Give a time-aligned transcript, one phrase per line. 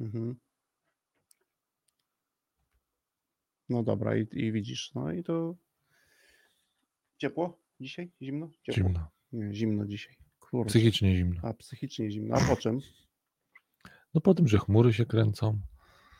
[0.00, 0.36] Mhm.
[3.68, 5.54] No dobra, i, i widzisz, no i to
[7.18, 8.10] ciepło dzisiaj?
[8.22, 8.50] Zimno?
[8.62, 8.74] Ciepło.
[8.74, 9.06] Zimno.
[9.32, 10.16] Nie, zimno dzisiaj.
[10.40, 10.68] Kurczę.
[10.68, 11.40] Psychicznie zimno.
[11.44, 12.36] A psychicznie zimno.
[12.36, 12.80] A po czym?
[14.14, 15.60] No po tym, że chmury się kręcą.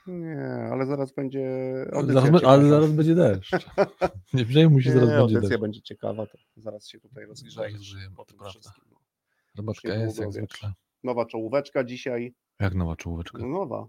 [0.06, 0.40] Nie,
[0.72, 1.48] ale zaraz będzie
[2.06, 2.48] Zaraz, ciekawa.
[2.52, 3.50] ale zaraz będzie deszcz.
[4.34, 5.60] Nie przejmuj się, Nie, zaraz będzie audycja deszcz.
[5.60, 8.50] będzie ciekawa, to zaraz się tutaj rozgrzejesz Rozgrzejemy, po to prawda.
[8.50, 8.84] wszystkim.
[8.90, 8.98] no.
[9.56, 10.72] Robaczka jest jak zwykle.
[11.04, 12.34] Nowa czołóweczka dzisiaj.
[12.62, 13.38] Jak nowa czołóweczka.
[13.38, 13.86] No nowa.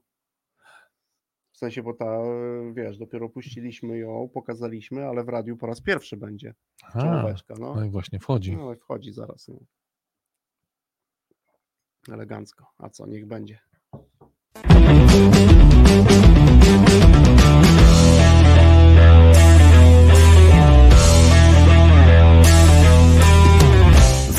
[1.52, 2.18] W sensie, bo ta,
[2.74, 7.54] wiesz, dopiero puściliśmy ją, pokazaliśmy, ale w radiu po raz pierwszy będzie A, czołóweczka.
[7.60, 8.56] No, no i właśnie wchodzi.
[8.56, 9.48] no ale wchodzi zaraz.
[9.48, 9.60] No.
[12.14, 12.66] Elegancko.
[12.78, 13.60] A co, niech będzie.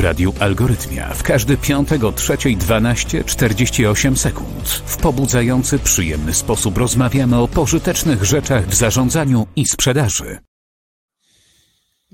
[0.05, 4.69] Radiu Algorytmia w każdy piątek o 3.12 48 sekund.
[4.69, 10.39] W pobudzający, przyjemny sposób rozmawiamy o pożytecznych rzeczach w zarządzaniu i sprzedaży.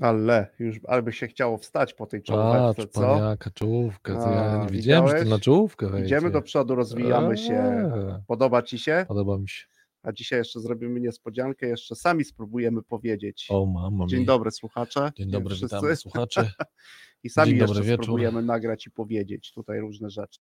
[0.01, 3.29] Ale już, ale by się chciało wstać po tej czołóweczce, Patrz, co?
[3.29, 4.13] jaka czołówka.
[4.13, 5.29] To ja nie wiedziałem, że ty widziałeś?
[5.29, 6.05] na czołówkę wejdzie.
[6.05, 7.91] Idziemy do przodu, rozwijamy się.
[8.27, 9.05] Podoba ci się?
[9.07, 9.65] Podoba mi się.
[10.03, 13.47] A dzisiaj jeszcze zrobimy niespodziankę, jeszcze sami spróbujemy powiedzieć.
[13.49, 15.11] O, mamo Dzień dobry słuchacze.
[15.17, 15.75] Dzień dobry, wszyscy.
[15.75, 16.51] witamy słuchaczy.
[17.23, 18.05] I sami jeszcze wieczór.
[18.05, 20.39] spróbujemy nagrać i powiedzieć tutaj różne rzeczy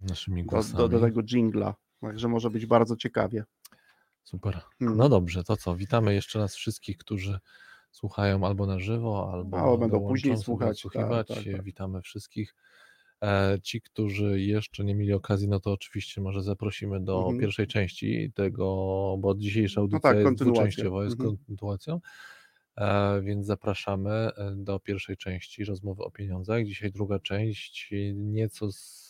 [0.00, 0.76] Naszymi do, głosami.
[0.78, 1.74] do, do tego jingla.
[2.00, 3.44] Także może być bardzo ciekawie.
[4.24, 4.60] Super.
[4.78, 4.96] Hmm.
[4.98, 5.76] No dobrze, to co?
[5.76, 7.38] Witamy jeszcze raz wszystkich, którzy
[7.90, 11.62] słuchają albo na żywo, albo Albo będą później słuchać, tak, tak, tak.
[11.62, 12.54] Witamy wszystkich.
[13.24, 17.40] E, Ci, którzy jeszcze nie mieli okazji, no to oczywiście może zaprosimy do Mhm.
[17.40, 18.64] pierwszej części tego,
[19.20, 21.36] bo dzisiejsza audycja tak, jest dwuczęściowa, jest Mhm.
[21.38, 22.00] kontynuacją.
[22.76, 26.64] E, Więc zapraszamy e, do pierwszej części rozmowy o pieniądzach.
[26.64, 29.05] Dzisiaj druga część, nieco z,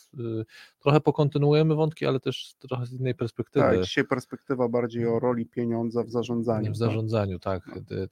[0.79, 3.65] trochę pokontynuujemy wątki, ale też trochę z innej perspektywy.
[3.65, 6.65] Tak, dzisiaj perspektywa bardziej o roli pieniądza w zarządzaniu.
[6.65, 6.75] W tak?
[6.75, 7.63] zarządzaniu, tak.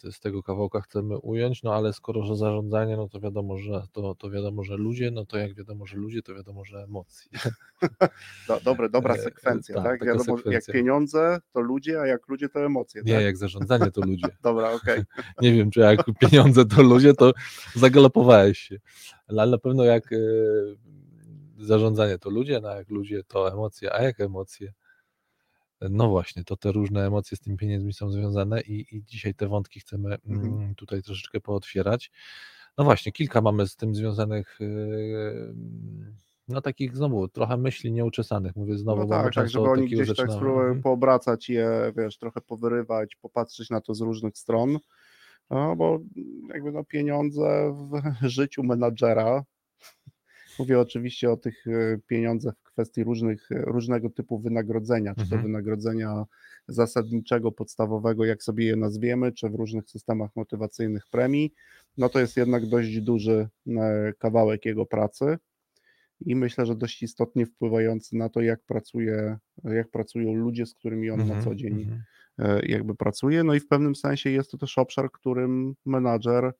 [0.01, 3.83] Te- Z tego kawałka chcemy ująć, no ale skoro że zarządzanie, no to wiadomo, że
[3.91, 7.31] to, to wiadomo, że ludzie, no to jak wiadomo, że ludzie, to wiadomo, że emocje.
[8.47, 10.07] Do, dobre, dobra E, sekwencja, tak, tak?
[10.07, 10.73] Wiadomo, jak sekwencja.
[10.73, 13.01] pieniądze to ludzie, a jak ludzie to emocje.
[13.05, 13.23] Nie, tak?
[13.23, 14.27] jak zarządzanie to ludzie.
[14.43, 15.03] Dobra, okej.
[15.41, 17.31] Nie wiem, czy jak pieniądze to ludzie, to
[17.75, 18.77] zagalopowałeś się.
[19.27, 20.17] Ale na pewno jak e,
[21.57, 24.73] zarządzanie to ludzie, no a jak ludzie to emocje, a jak emocje?
[25.81, 29.47] No właśnie, to te różne emocje z tymi pieniędzmi są związane i, i dzisiaj te
[29.47, 30.53] wątki chcemy Mhm.
[30.53, 32.11] mm, tutaj troszeczkę pootwierać.
[32.77, 35.55] No właśnie, kilka mamy z tym związanych, yy,
[36.47, 40.07] no takich znowu trochę myśli nieuczesanych, mówię znowu, No bo tak, tak, żeby oni gdzieś
[40.07, 40.81] tak spróbowały Mhm.
[40.81, 44.77] poobracać je, wiesz, trochę powyrywać, popatrzeć na to z różnych stron,
[45.49, 45.99] no bo
[46.53, 49.43] jakby no pieniądze w życiu menadżera,
[50.59, 55.23] mówię oczywiście o tych e, pieniądzach w kwestii różnych, e, różnego typu wynagrodzenia, czy to
[55.23, 55.41] Mhm.
[55.43, 56.25] wynagrodzenia
[56.67, 61.53] zasadniczego, podstawowego, jak sobie je nazwiemy, czy w różnych systemach motywacyjnych premii,
[61.97, 65.37] no to jest jednak dość duży e, kawałek jego pracy
[66.25, 71.09] i myślę, że dość istotnie wpływający na to, jak pracuje, jak pracują ludzie, z którymi
[71.09, 72.61] on na Mhm, co dzień mhm.
[72.67, 73.43] jakby pracuje.
[73.43, 76.53] No i w pewnym sensie jest to też obszar, którym menadżer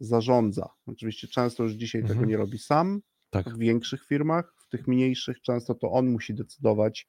[0.00, 0.68] zarządza.
[0.86, 2.28] Oczywiście często już dzisiaj tego Mhm.
[2.28, 3.00] nie robi sam.
[3.30, 3.48] Tak.
[3.50, 7.08] W większych firmach, w tych mniejszych często to on musi decydować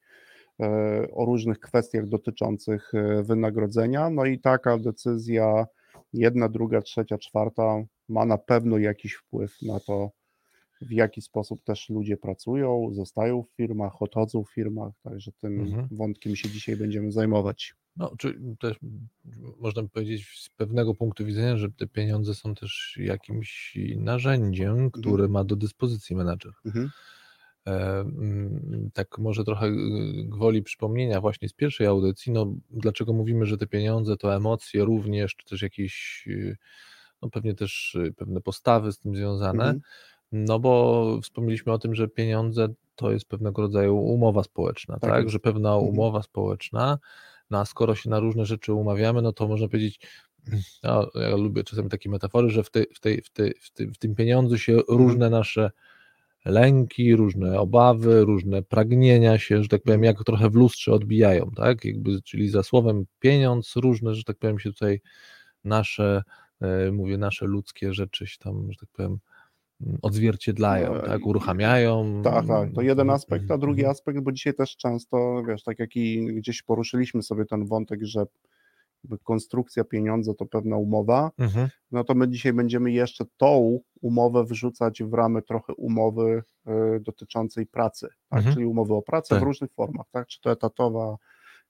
[0.60, 0.66] e,
[1.12, 4.10] o różnych kwestiach dotyczących e, wynagrodzenia.
[4.10, 5.66] No i taka decyzja,
[6.12, 10.10] jedna, druga, trzecia, czwarta, ma na pewno jakiś wpływ na to,
[10.80, 14.92] w jaki sposób też ludzie pracują, zostają w firmach, odchodzą w firmach.
[15.02, 15.88] Także tym Mhm.
[15.90, 17.74] wątkiem się dzisiaj będziemy zajmować.
[17.96, 18.76] No, czy też
[19.60, 25.28] można by powiedzieć z pewnego punktu widzenia, że te pieniądze są też jakimś narzędziem, które
[25.28, 26.52] ma do dyspozycji menadżer.
[26.64, 26.90] Mhm.
[27.66, 29.72] E, mm, Tak może trochę y,
[30.24, 35.36] gwoli przypomnienia właśnie z pierwszej audycji, no dlaczego mówimy, że te pieniądze to emocje również,
[35.36, 36.56] czy też jakieś, y,
[37.22, 39.82] no pewnie też y, pewne postawy z tym związane, Mhm.
[40.32, 45.30] no bo wspomnieliśmy o tym, że pieniądze to jest pewnego rodzaju umowa społeczna, Tak tak,
[45.30, 45.88] że pewna Mhm.
[45.90, 46.98] umowa społeczna,
[47.52, 50.00] no a skoro się na różne rzeczy umawiamy, no to można powiedzieć,
[50.84, 53.94] no, ja lubię czasami takie metafory, że w, tej, w, tej, w, tej, w, tym,
[53.94, 54.98] w tym pieniądzu się Mhm.
[54.98, 55.70] różne nasze
[56.44, 61.84] lęki, różne obawy, różne pragnienia się, że tak powiem, jak trochę w lustrze odbijają, tak?
[61.84, 65.00] Jakby, czyli za słowem pieniądz, różne, że tak powiem, się tutaj
[65.64, 66.22] nasze,
[66.60, 69.18] e, mówię, nasze ludzkie rzeczy się tam, że tak powiem,
[70.02, 71.26] odzwierciedlają, No, tak?
[71.26, 72.20] Uruchamiają.
[72.24, 72.72] Tak, tak.
[72.74, 73.90] To jeden aspekt, a drugi Mhm.
[73.90, 78.24] aspekt, bo dzisiaj też często, wiesz, tak jak i gdzieś poruszyliśmy sobie ten wątek, że
[79.24, 81.68] konstrukcja pieniądza to pewna umowa, Mhm.
[81.90, 86.42] no to my dzisiaj będziemy jeszcze tą umowę wrzucać w ramy trochę umowy
[86.96, 88.38] y, dotyczącej pracy, tak?
[88.38, 88.54] Mhm.
[88.54, 89.42] czyli umowy o pracę w Tak.
[89.46, 90.26] różnych formach, tak?
[90.26, 91.16] czy to etatowa,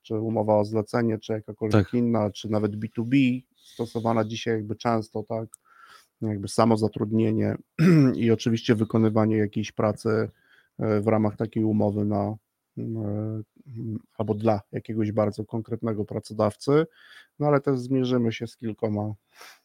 [0.02, 1.94] czy umowa o zlecenie, czy jakakolwiek Tak.
[1.94, 5.48] inna, czy nawet B2B, stosowana dzisiaj jakby często, tak,
[6.28, 7.56] jakby samozatrudnienie
[8.16, 10.08] i oczywiście wykonywanie jakiejś pracy
[10.80, 12.36] y, w ramach takiej umowy na
[12.78, 12.82] y,
[14.18, 16.86] albo dla jakiegoś bardzo konkretnego pracodawcy,
[17.38, 19.14] no ale też zmierzymy się z kilkoma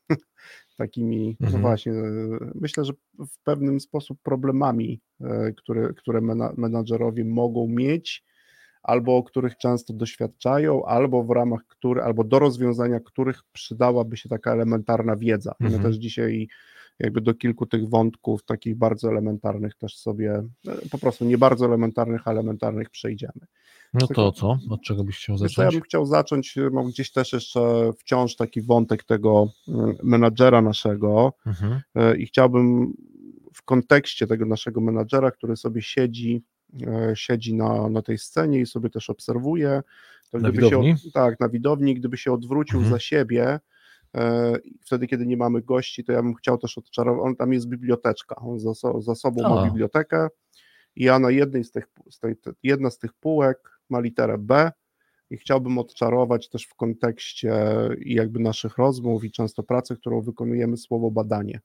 [0.78, 1.62] takimi, no Mhm.
[1.62, 2.06] właśnie, e,
[2.56, 8.24] myślę, że w pewnym sposób problemami, e, które, które mena- menadżerowie mogą mieć,
[8.84, 14.30] albo o których często doświadczają, albo w ramach których, albo do rozwiązania których przydałaby się
[14.30, 15.56] taka elementarna wiedza.
[15.60, 15.84] My Mhm.
[15.84, 16.48] też dzisiaj
[17.00, 21.66] jakby do kilku tych wątków, takich bardzo elementarnych też sobie, e, po prostu nie bardzo
[21.66, 23.48] elementarnych, a elementarnych przejdziemy.
[23.94, 24.58] No to co?
[24.70, 25.74] Od czego byś chciał co, ja zacząć?
[25.74, 31.82] bym chciał zacząć, mam gdzieś też jeszcze wciąż taki wątek tego mm, menadżera naszego Mhm.
[31.96, 32.94] e, i chciałbym
[33.54, 36.44] w kontekście tego naszego menadżera, który sobie siedzi,
[37.14, 39.82] siedzi na, na tej scenie i sobie też obserwuje.
[40.32, 40.92] To Na gdyby się widowni?
[41.08, 42.96] od- tak, na widowni, gdyby się odwrócił Mhm.
[42.96, 43.60] za siebie,
[44.16, 44.54] e,
[44.86, 48.36] wtedy, kiedy nie mamy gości, to ja bym chciał też odczarować, on tam jest biblioteczka,
[48.36, 49.64] on za, za sobą ma A.
[49.64, 50.28] bibliotekę
[50.96, 54.38] i ja na jednej z tych, z tej, te- jedna z tych półek ma literę
[54.38, 54.72] B
[55.30, 57.54] i chciałbym odczarować też w kontekście
[58.06, 61.60] jakby naszych rozmów i często pracy, którą wykonujemy, słowo badanie.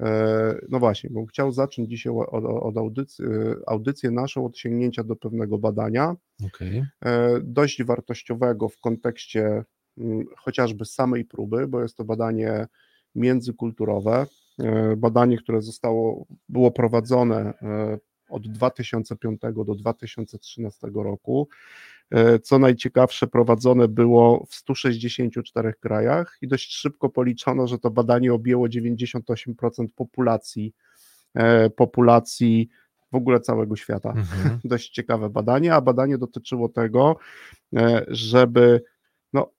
[0.00, 3.24] E, No właśnie, bo chciał zacząć dzisiaj od, od audycji,
[3.66, 6.84] audycję naszą od sięgnięcia do pewnego badania, Okej.
[7.04, 9.64] e, dość wartościowego w kontekście
[9.98, 12.66] mm, chociażby samej próby, bo jest to badanie
[13.14, 14.26] międzykulturowe,
[14.58, 17.98] e, badanie, które zostało, było prowadzone e,
[18.28, 21.48] od 2005 do 2013 roku.
[22.10, 28.32] E, Co najciekawsze, prowadzone było w 164 krajach i dość szybko policzono, że to badanie
[28.32, 30.74] objęło 98% populacji,
[31.34, 32.68] e, populacji
[33.12, 34.60] w ogóle całego świata Mhm.
[34.64, 37.16] dość ciekawe badanie, a badanie dotyczyło tego,
[37.76, 38.82] e, żeby
[39.32, 39.50] no,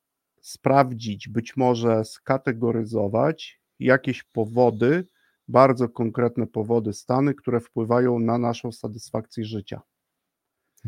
[0.42, 5.08] sprawdzić, być może skategoryzować jakieś powody,
[5.48, 9.82] bardzo konkretne powody, stany, które wpływają na naszą satysfakcję życia.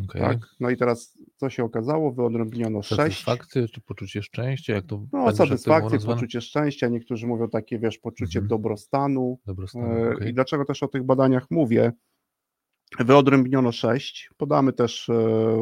[0.03, 0.21] Okej.
[0.21, 0.37] Tak?
[0.59, 2.11] No i teraz co się okazało?
[2.11, 2.97] Wyodrębniono sześć.
[3.01, 4.73] Satysfakcję czy poczucie szczęścia?
[4.73, 8.47] Jak to No, satysfakcję, poczucie szczęścia, niektórzy mówią takie, wiesz, poczucie Mhm.
[8.47, 10.29] dobrostanu, Dobrostanu, E, okej.
[10.29, 11.91] I dlaczego też o tych badaniach mówię?
[12.99, 14.29] Wyodrębniono sześć.
[14.37, 15.13] Podamy też e,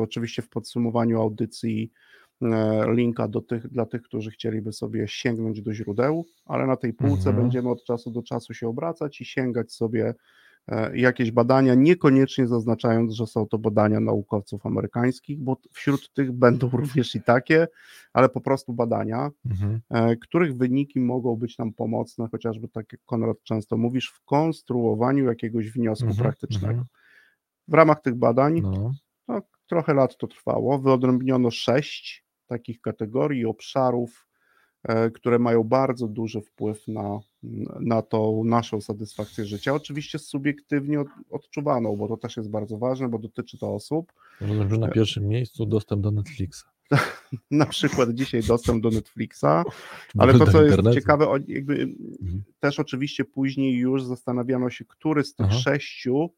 [0.01, 1.91] oczywiście w podsumowaniu audycji
[2.41, 6.93] e, linka do tych, dla tych, którzy chcieliby sobie sięgnąć do źródeł, ale na tej
[6.93, 7.35] półce Mhm.
[7.35, 10.13] będziemy od czasu do czasu się obracać i sięgać sobie
[10.93, 17.15] jakieś badania, niekoniecznie zaznaczając, że są to badania naukowców amerykańskich, bo wśród tych będą również
[17.15, 17.67] i takie,
[18.13, 19.81] ale po prostu badania Mhm.
[19.89, 25.25] e, których wyniki mogą być nam pomocne, chociażby tak jak Konrad często mówisz, w konstruowaniu
[25.25, 26.67] jakiegoś wniosku Mhm, praktycznego.
[26.67, 26.87] mhm.
[27.67, 28.91] W ramach tych badań No.
[29.27, 30.79] no, trochę lat to trwało.
[30.79, 34.27] Wyodrębniono sześć takich kategorii, obszarów,
[34.83, 37.19] e, które mają bardzo duży wpływ na,
[37.79, 39.73] na tą naszą satysfakcję życia.
[39.73, 44.13] Oczywiście subiektywnie od, odczuwaną, bo to też jest bardzo ważne, bo dotyczy to osób.
[44.41, 46.63] Rozumiem, że na pierwszym miejscu dostęp do Netflixa.
[47.51, 49.45] Na przykład dzisiaj dostęp do Netflixa,
[50.17, 51.73] Ale to, co jest ciekawe, jakby
[52.21, 52.43] Mhm.
[52.59, 55.55] też oczywiście później już zastanawiano się, który z tych Aha.
[55.59, 56.29] sześciu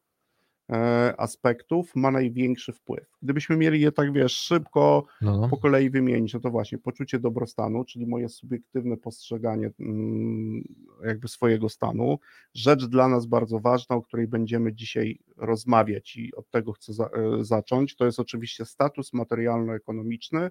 [0.71, 3.05] e, aspektów ma największy wpływ.
[3.21, 5.49] Gdybyśmy mieli je tak, wiesz, szybko No, no.
[5.49, 10.63] po kolei wymienić, no to właśnie poczucie dobrostanu, czyli moje subiektywne postrzeganie mm,
[11.07, 12.19] jakby swojego stanu,
[12.53, 17.05] rzecz dla nas bardzo ważna, o której będziemy dzisiaj rozmawiać i od tego chcę za,
[17.05, 20.49] e, zacząć, to jest oczywiście status materialno-ekonomiczny,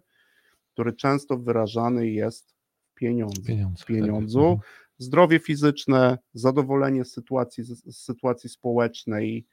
[0.72, 2.54] który często wyrażany jest
[2.90, 3.42] w pieniądzu
[3.78, 3.86] tak.
[3.86, 4.60] pieniądzu, Mhm.
[4.98, 9.46] zdrowie fizyczne, zadowolenie z sytuacji, z sytuacji społecznej,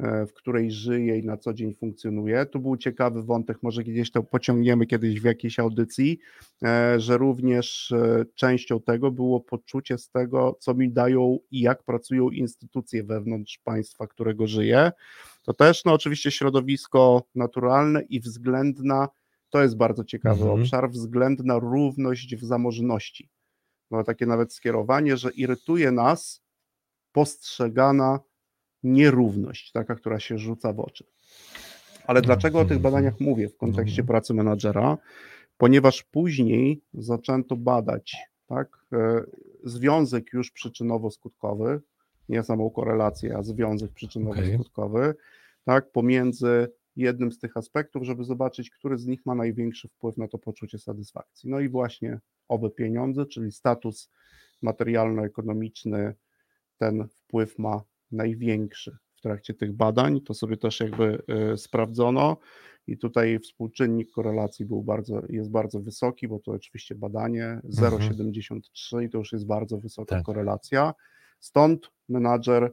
[0.00, 2.46] w której żyje i na co dzień funkcjonuje.
[2.46, 6.18] Tu był ciekawy wątek, może gdzieś to pociągniemy kiedyś w jakiejś audycji,
[6.62, 11.82] e, że również e, częścią tego było poczucie z tego, co mi dają i jak
[11.82, 14.92] pracują instytucje wewnątrz państwa, którego żyję.
[15.44, 19.08] To też, no oczywiście środowisko naturalne i względna,
[19.50, 20.60] to jest bardzo ciekawy Mhm.
[20.60, 23.28] obszar, względna równość w zamożności
[23.90, 26.42] no, takie nawet skierowanie, że irytuje nas
[27.12, 28.20] postrzegana
[28.82, 31.04] nierówność, taka, która się rzuca w oczy.
[32.06, 34.06] Ale dlaczego o tych badaniach mówię w kontekście Mhm.
[34.06, 34.98] pracy menadżera?
[35.56, 38.16] Ponieważ później zaczęto badać
[38.46, 39.20] tak, e,
[39.64, 41.78] związek już przyczynowo-skutkowy,
[42.28, 45.14] nie samą korelację, a związek przyczynowo-skutkowy,
[45.64, 50.28] tak, pomiędzy jednym z tych aspektów, żeby zobaczyć, który z nich ma największy wpływ na
[50.28, 51.50] to poczucie satysfakcji.
[51.50, 54.10] No i właśnie owe pieniądze, czyli status
[54.62, 56.14] materialno-ekonomiczny,
[56.78, 60.20] ten wpływ ma największy w trakcie tych badań.
[60.20, 61.22] To sobie też jakby
[61.52, 62.36] y, sprawdzono
[62.86, 69.10] i tutaj współczynnik korelacji był bardzo, jest bardzo wysoki, bo to oczywiście badanie 0,73 i
[69.10, 70.24] to już jest bardzo wysoka Tak.
[70.24, 70.94] korelacja.
[71.40, 72.72] Stąd menadżer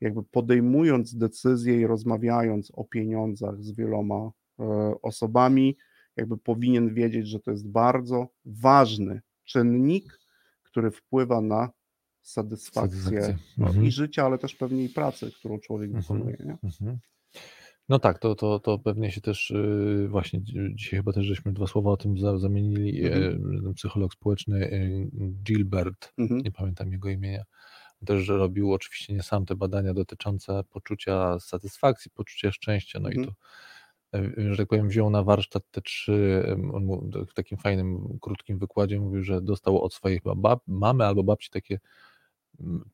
[0.00, 4.64] jakby podejmując decyzję i rozmawiając o pieniądzach z wieloma e,
[5.02, 5.76] osobami,
[6.16, 10.18] jakby powinien wiedzieć, że to jest bardzo ważny czynnik,
[10.62, 11.70] który wpływa na
[12.24, 13.38] satysfakcję Satysfakcję.
[13.58, 13.84] Mhm.
[13.86, 16.02] i życia, ale też pewnie i pracy, którą człowiek Mhm.
[16.02, 16.36] wykonuje.
[16.44, 16.56] Nie?
[16.62, 16.98] Mhm.
[17.88, 21.52] No tak, to, to, to pewnie się też yy, właśnie dzi- dzisiaj chyba też żeśmy
[21.52, 23.06] dwa słowa o tym za, zamienili.
[23.06, 23.24] Mhm.
[23.58, 24.88] e, ten psycholog społeczny e,
[25.42, 26.40] Gilbert, Mhm.
[26.40, 27.44] nie pamiętam jego imienia,
[28.06, 33.00] też że robił oczywiście nie sam te badania dotyczące poczucia satysfakcji, poczucia szczęścia.
[33.00, 33.34] No i Mhm.
[34.12, 38.58] to, e, że tak powiem, wziął na warsztat te trzy, on w takim fajnym, krótkim
[38.58, 41.78] wykładzie mówił, że dostał od swojej chyba bab, mamy albo babci takie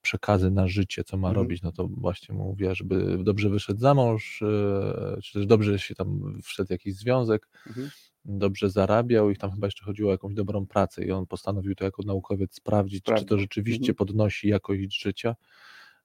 [0.02, 1.36] przekazy na życie, co ma Mhm.
[1.44, 5.94] robić, no to właśnie mówiła, żeby dobrze wyszedł za mąż, e, czy też dobrze się
[5.94, 7.90] tam wszedł w jakiś związek, Mhm.
[8.24, 11.84] dobrze zarabiał i tam chyba jeszcze chodziło o jakąś dobrą pracę i on postanowił to
[11.84, 13.96] jako naukowiec sprawdzić, czy to rzeczywiście Mhm.
[13.96, 15.36] podnosi jakość życia.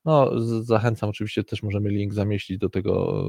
[0.05, 0.31] No,
[0.63, 3.23] zachęcam, oczywiście też możemy link zamieścić do tego,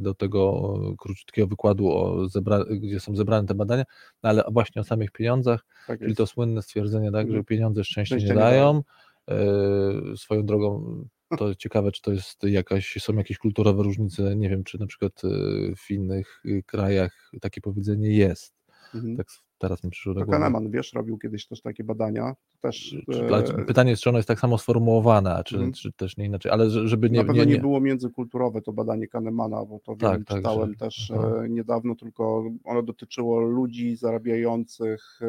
[0.00, 0.62] do tego
[0.98, 3.84] króciutkiego wykładu, o zebra, gdzie są zebrane te badania,
[4.22, 7.34] no, ale właśnie o samych pieniądzach, Tak czyli to słynne stwierdzenie, tak, Mhm.
[7.34, 8.82] że pieniądze szczęścia nie Szczęścia nie dają.
[9.30, 11.02] E, Swoją drogą,
[11.38, 15.22] to ciekawe, czy to jest jakaś, są jakieś kulturowe różnice, nie wiem, czy na przykład
[15.24, 15.28] e,
[15.76, 18.54] w innych e, krajach takie powiedzenie jest.
[18.94, 19.16] Mhm.
[19.16, 19.26] Tak
[19.58, 20.32] teraz mi przyszło do głowy.
[20.32, 22.34] Kahneman, wiesz, robił kiedyś też takie badania.
[22.60, 23.26] Też, Czy,
[23.66, 25.72] pytanie jest, czy ono jest tak samo sformułowane, czy, Mhm.
[25.72, 27.18] czy też nie inaczej, ale że- żeby nie...
[27.18, 27.60] na pewno nie, nie, nie.
[27.60, 31.94] było międzykulturowe to badanie Kahnemana, bo to Tak, wiem, tak, czytałem że- też e, niedawno,
[31.94, 35.20] tylko ono dotyczyło ludzi zarabiających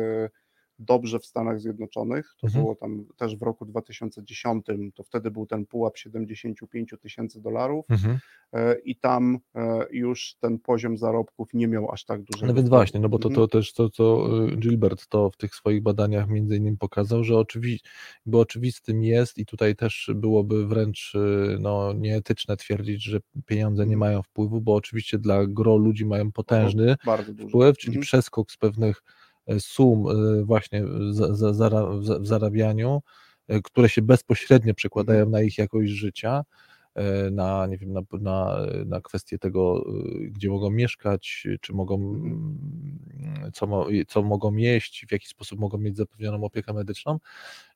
[0.79, 2.35] dobrze w Stanach Zjednoczonych.
[2.41, 2.63] To Mhm.
[2.63, 4.65] było tam też w roku 2010,
[4.95, 8.17] to wtedy był ten pułap 75 tysięcy dolarów Mhm.
[8.53, 12.69] e, i tam e, już ten poziom zarobków nie miał aż tak dużego No więc
[12.69, 13.47] właśnie, no bo to, Mhm.
[13.47, 17.37] to też to, co y, Gilbert to w tych swoich badaniach między innymi pokazał, że
[17.37, 17.79] oczywi,
[18.25, 21.13] bo oczywistym jest i tutaj też byłoby wręcz
[21.59, 23.99] no, nieetyczne twierdzić, że pieniądze nie Mhm.
[23.99, 27.47] mają wpływu, bo oczywiście dla gro ludzi mają potężny bardzo dużo.
[27.49, 28.01] wpływ, czyli Mhm.
[28.01, 29.26] przeskok z pewnych e,
[29.59, 31.87] sum e, właśnie w za-
[32.19, 33.01] w zarabianiu,
[33.47, 35.31] e, które się bezpośrednio przekładają Mhm.
[35.31, 36.43] na ich jakość życia,
[37.31, 42.25] na, nie wiem, na, na, na kwestię tego, e, gdzie mogą mieszkać, czy mogą, Mhm.
[42.25, 47.19] mm, co, co mogą jeść, w jaki sposób mogą mieć zapewnioną opiekę medyczną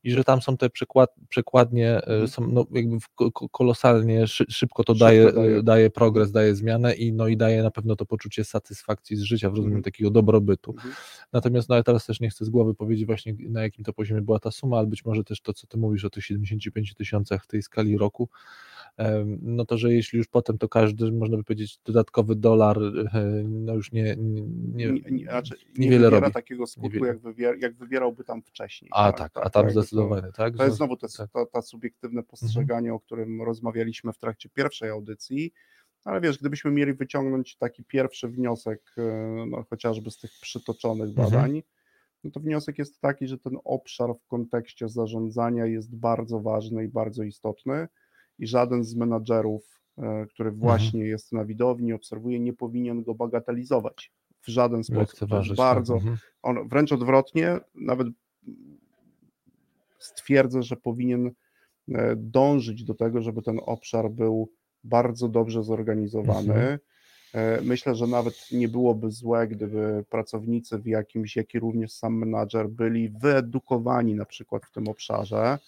[0.03, 2.27] i że tam są te przekład, przekładnie, e, Mhm.
[2.27, 2.97] są no, jakby
[3.51, 5.63] kolosalnie szy, szybko to Szybko daje, daje.
[5.63, 5.89] daje.
[5.89, 9.51] progres, daje zmianę i, no, i daje na pewno to poczucie satysfakcji z życia w
[9.51, 9.83] rozumieniu Mhm.
[9.83, 10.71] takiego dobrobytu.
[10.71, 10.93] Mhm.
[11.33, 14.21] Natomiast no, ja teraz też nie chcę z głowy powiedzieć właśnie na jakim to poziomie
[14.21, 17.43] była ta suma, ale być może też to, co ty mówisz o tych 75 tysiącach
[17.43, 18.29] w tej skali roku,
[19.41, 22.77] no to, że jeśli już potem to każdy, można by powiedzieć, dodatkowy dolar,
[23.13, 26.31] e, no już nie, nie, nie, znaczy, nie niewiele robi.
[26.33, 28.91] takiego skutku, jak, wywier, jak wywierałby tam wcześniej.
[28.93, 30.57] A tak, a tam to- zdecydowanie, tak?
[30.57, 31.31] To jest znowu to, tak.
[31.31, 35.51] to, to subiektywne postrzeganie, o którym rozmawialiśmy w trakcie pierwszej audycji,
[36.05, 41.29] ale wiesz, gdybyśmy mieli wyciągnąć taki pierwszy wniosek, e, no, chociażby z tych przytoczonych Mhm.
[41.31, 41.63] badań,
[42.23, 46.87] no to wniosek jest taki, że ten obszar w kontekście zarządzania jest bardzo ważny i
[46.87, 47.87] bardzo istotny
[48.41, 54.11] i żaden z menadżerów, e, który właśnie jest na widowni, obserwuje, nie powinien go bagatelizować
[54.41, 55.29] w żaden sposób.
[55.29, 56.17] Tak, bardzo mhm.
[56.41, 58.07] on wręcz odwrotnie, nawet
[59.99, 61.31] stwierdzę, że powinien
[61.91, 64.51] e, dążyć do tego, żeby ten obszar był
[64.83, 66.53] bardzo dobrze zorganizowany.
[66.53, 66.79] Mhm.
[67.33, 72.17] E, Myślę, że nawet nie byłoby złe, gdyby pracownicy w jakimś, jak i również sam
[72.17, 75.59] menadżer byli wyedukowani na przykład w tym obszarze.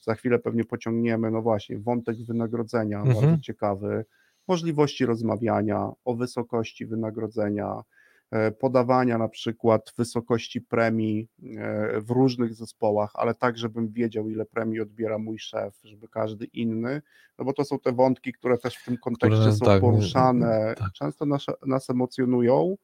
[0.00, 3.14] Za chwilę pewnie pociągniemy, no właśnie, wątek wynagrodzenia, Mhm.
[3.14, 4.04] bardzo ciekawy,
[4.48, 7.82] możliwości rozmawiania o wysokości wynagrodzenia,
[8.30, 11.28] e, podawania na przykład wysokości premii
[11.58, 16.44] e, w różnych zespołach, ale tak, żebym wiedział, ile premii odbiera mój szef, żeby każdy
[16.44, 17.02] inny,
[17.38, 20.74] no bo to są te wątki, które też w tym kontekście nas są tak, poruszane,
[20.78, 20.92] tak.
[20.92, 22.76] często nas, nas emocjonują,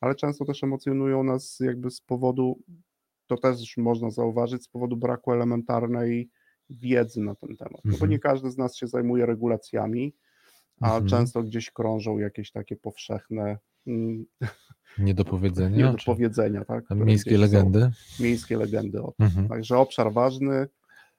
[0.00, 2.58] ale często też emocjonują nas jakby z powodu,
[3.26, 6.30] to też można zauważyć, z powodu braku elementarnej
[6.70, 8.10] wiedzy na ten temat, no bo Mhm.
[8.10, 10.14] nie każdy z nas się zajmuje regulacjami,
[10.80, 11.06] a Mhm.
[11.06, 14.26] często gdzieś krążą jakieś takie powszechne mm,
[14.98, 16.84] Niedopowiedzenia, nie do czy powiedzenia, tak?
[16.90, 17.90] miejskie legendy.
[18.20, 19.26] Miejskie legendy o tym.
[19.26, 19.48] Mhm.
[19.48, 20.66] Także obszar ważny,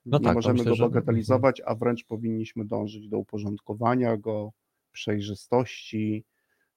[0.06, 4.52] No nie tak, możemy myślę, go że- bagatelizować, a wręcz powinniśmy dążyć do uporządkowania go,
[4.92, 6.26] przejrzystości,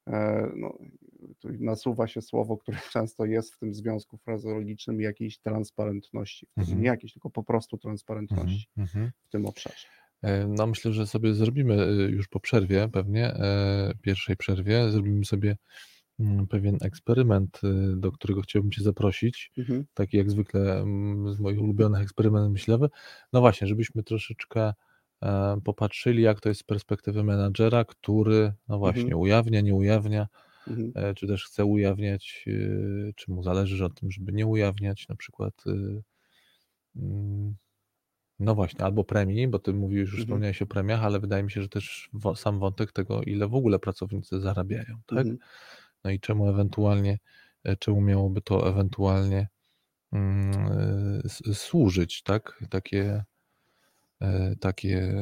[0.06, 0.78] e, no,
[1.38, 6.46] tu nasuwa się słowo, które często jest w tym związku frazologicznym, jakiejś transparentności.
[6.56, 6.80] Mhm.
[6.80, 9.12] Nie jakiejś, tylko po prostu transparentności Mhm, mhm.
[9.24, 9.86] w tym obszarze.
[10.22, 15.24] E, No myślę, że sobie zrobimy y, już po przerwie, pewnie, e, pierwszej przerwie, zrobimy
[15.24, 15.56] sobie
[16.20, 17.60] mm, pewien eksperyment,
[17.96, 19.86] do którego chciałbym Cię zaprosić, Mhm.
[19.94, 22.90] taki jak zwykle mm, z moich ulubionych eksperymentów myślowych.
[23.32, 24.72] No właśnie, żebyśmy troszeczkę
[25.22, 29.20] e, popatrzyli, jak to jest z perspektywy menadżera, który, no właśnie, Mhm.
[29.20, 30.26] ujawnia, nie ujawnia,
[30.70, 30.92] Mhm.
[30.94, 35.16] e, czy też chce ujawniać, y, czy mu zależy o tym, żeby nie ujawniać, na
[35.16, 35.54] przykład.
[35.66, 36.02] y,
[36.96, 37.54] mm,
[38.38, 40.26] No właśnie, albo premii, bo ty mówisz, już Mhm.
[40.26, 43.78] wspomniałeś o premiach, ale wydaje mi się, że też sam wątek tego, ile w ogóle
[43.78, 45.18] pracownicy zarabiają, tak?
[45.18, 45.38] Mhm.
[46.04, 47.18] No i czemu ewentualnie,
[47.64, 49.48] e, czemu miałoby to ewentualnie
[50.14, 50.18] e,
[51.24, 52.64] s- służyć, tak?
[52.70, 53.24] Takie,
[54.22, 55.14] e, takie,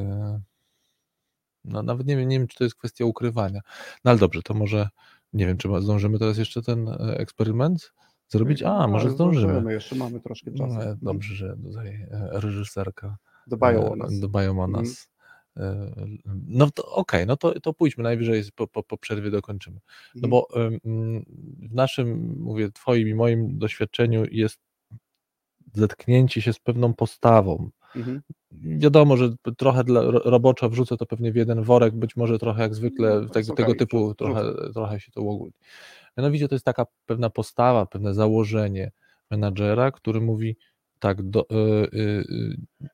[1.64, 3.61] no nawet nie wiem, nie wiem, czy to jest kwestia ukrywania.
[4.05, 4.88] No ale dobrze, to może,
[5.32, 7.92] nie wiem, czy zdążymy teraz jeszcze ten e, eksperyment
[8.28, 8.62] zrobić?
[8.62, 9.73] A, może ale zdążymy.
[9.73, 10.73] Jeszcze mamy troszkę czasu.
[10.75, 10.99] No, Mhm.
[11.02, 13.16] Dobrze, że tutaj e, reżyserka
[13.47, 14.20] Dbają o e, nas.
[14.20, 14.70] Dbają o Mhm.
[14.85, 15.08] nas.
[15.56, 15.92] E,
[16.47, 19.80] No to okej, no to, to pójdźmy, najwyżej po, po, po przerwie dokończymy.
[20.14, 20.30] No Mhm.
[20.30, 20.49] bo
[21.70, 24.58] w naszym, mówię, twoim i moim doświadczeniu jest
[25.75, 27.70] zetknięcie się z pewną postawą.
[27.97, 28.21] Mhm.
[28.52, 32.62] Wiadomo, że trochę dla, ro- roboczo wrzucę to pewnie w jeden worek, być może trochę
[32.62, 35.54] jak zwykle, No, tak, tego typu wrzucę, trochę, trochę się to uogólni.
[36.16, 38.92] Mianowicie to jest taka pewna postawa, pewne założenie
[39.30, 40.57] menadżera, który mówi
[40.99, 41.54] tak, do, y,
[41.95, 42.25] y,
[42.80, 42.88] y,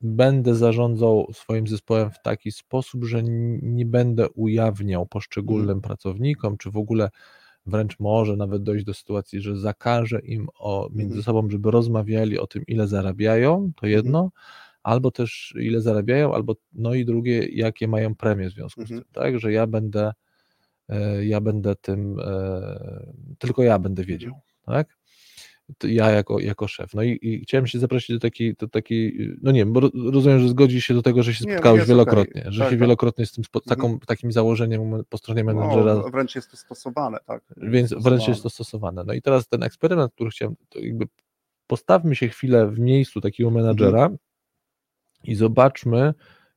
[0.00, 3.22] będę zarządzał swoim zespołem w taki sposób, że
[3.62, 7.10] nie będę ujawniał poszczególnym pracownikom, czy w ogóle
[7.66, 11.22] wręcz może nawet dojść do sytuacji, że zakażę im o, między Mhm.
[11.22, 14.30] sobą, żeby rozmawiali o tym, ile zarabiają, to jedno,
[14.82, 19.00] albo też ile zarabiają, albo no i drugie, jakie mają premie w związku Mhm.
[19.00, 20.12] z tym, tak, że ja będę
[20.88, 24.34] e, ja będę tym, e, tylko ja będę wiedział,
[24.66, 24.98] tak?
[25.84, 26.94] Ja jako, jako szef.
[26.94, 29.90] No i, i chciałem się zaprosić do takiej, do takiej, no nie wiem, bo ro-
[30.12, 32.52] rozumiem, że zgodzisz się do tego, że się Nie, spotkałeś jest wielokrotnie, okej.
[32.52, 32.80] że Tak, się tak.
[32.80, 33.76] wielokrotnie z tym, spo, Mhm.
[33.76, 37.42] taką, takim założeniem po stronie menedżera No, wręcz jest to stosowane, tak.
[37.56, 39.04] więc wręcz jest to stosowane.
[39.06, 41.04] No i teraz ten eksperyment, który chciałem, to jakby
[41.66, 44.18] postawmy się chwilę w miejscu takiego menadżera Mhm.
[45.24, 46.14] i zobaczmy,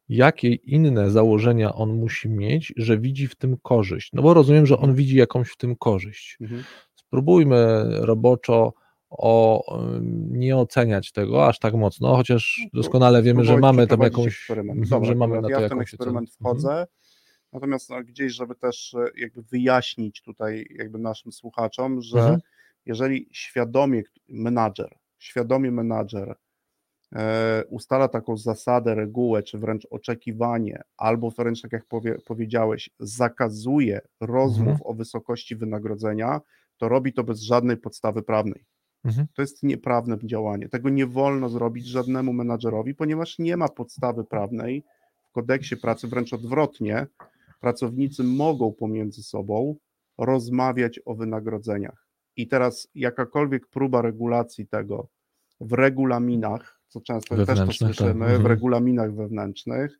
[0.09, 4.09] jakie inne założenia on musi mieć, że widzi w tym korzyść.
[4.13, 6.37] No bo rozumiem, że on widzi jakąś w tym korzyść.
[6.41, 6.63] Mhm.
[6.95, 8.73] Spróbujmy roboczo
[9.09, 9.63] o,
[10.29, 14.79] nie oceniać tego aż tak mocno, chociaż No, doskonale wiemy, że mamy tam jakąś, Eksperyment.
[14.79, 16.29] mhm, Dobra, że mamy na to ja w ten eksperyment.
[16.29, 16.35] Mhm.
[16.39, 16.87] wchodzę,
[17.53, 22.39] natomiast no, gdzieś, żeby też e, jakby wyjaśnić tutaj jakby naszym słuchaczom, że Mhm.
[22.85, 26.35] jeżeli świadomie menadżer, świadomie menadżer
[27.15, 34.01] e, ustala taką zasadę, regułę, czy wręcz oczekiwanie, albo wręcz tak jak powie, powiedziałeś, zakazuje
[34.19, 34.79] rozmów Mhm.
[34.83, 36.41] o wysokości wynagrodzenia,
[36.77, 38.65] to robi to bez żadnej podstawy prawnej.
[39.05, 39.27] Mhm.
[39.33, 40.69] To jest nieprawne działanie.
[40.69, 44.83] Tego nie wolno zrobić żadnemu menadżerowi, ponieważ nie ma podstawy prawnej
[45.29, 47.07] w kodeksie pracy, wręcz odwrotnie.
[47.59, 49.75] Pracownicy mogą pomiędzy sobą
[50.17, 52.07] rozmawiać o wynagrodzeniach.
[52.35, 55.07] I teraz jakakolwiek próba regulacji tego
[55.61, 57.75] w regulaminach, co często też to tak.
[57.75, 58.47] słyszymy, w Mhm.
[58.47, 59.99] regulaminach wewnętrznych,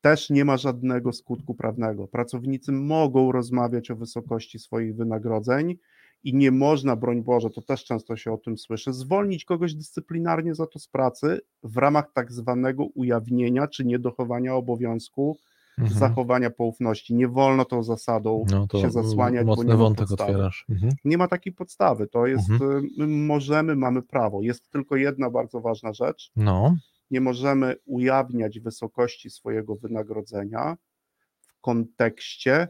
[0.00, 2.08] też nie ma żadnego skutku prawnego.
[2.08, 5.76] Pracownicy mogą rozmawiać o wysokości swoich wynagrodzeń
[6.24, 10.54] i nie można, broń Boże, to też często się o tym słyszy, zwolnić kogoś dyscyplinarnie
[10.54, 15.38] za to z pracy w ramach tak zwanego ujawnienia czy niedochowania obowiązku
[15.78, 15.98] Mhm.
[16.00, 17.14] zachowania poufności.
[17.14, 20.22] Nie wolno tą zasadą No się zasłaniać, bo nie ma podstawy.
[20.22, 20.64] otwierasz.
[20.68, 20.92] Mhm.
[21.04, 22.06] Nie ma takiej podstawy.
[22.06, 22.84] To jest, Mhm.
[22.84, 24.42] y, my możemy, mamy prawo.
[24.42, 26.30] Jest tylko jedna bardzo ważna rzecz.
[26.36, 26.76] No,
[27.10, 30.76] Nie możemy ujawniać wysokości swojego wynagrodzenia
[31.40, 32.68] w kontekście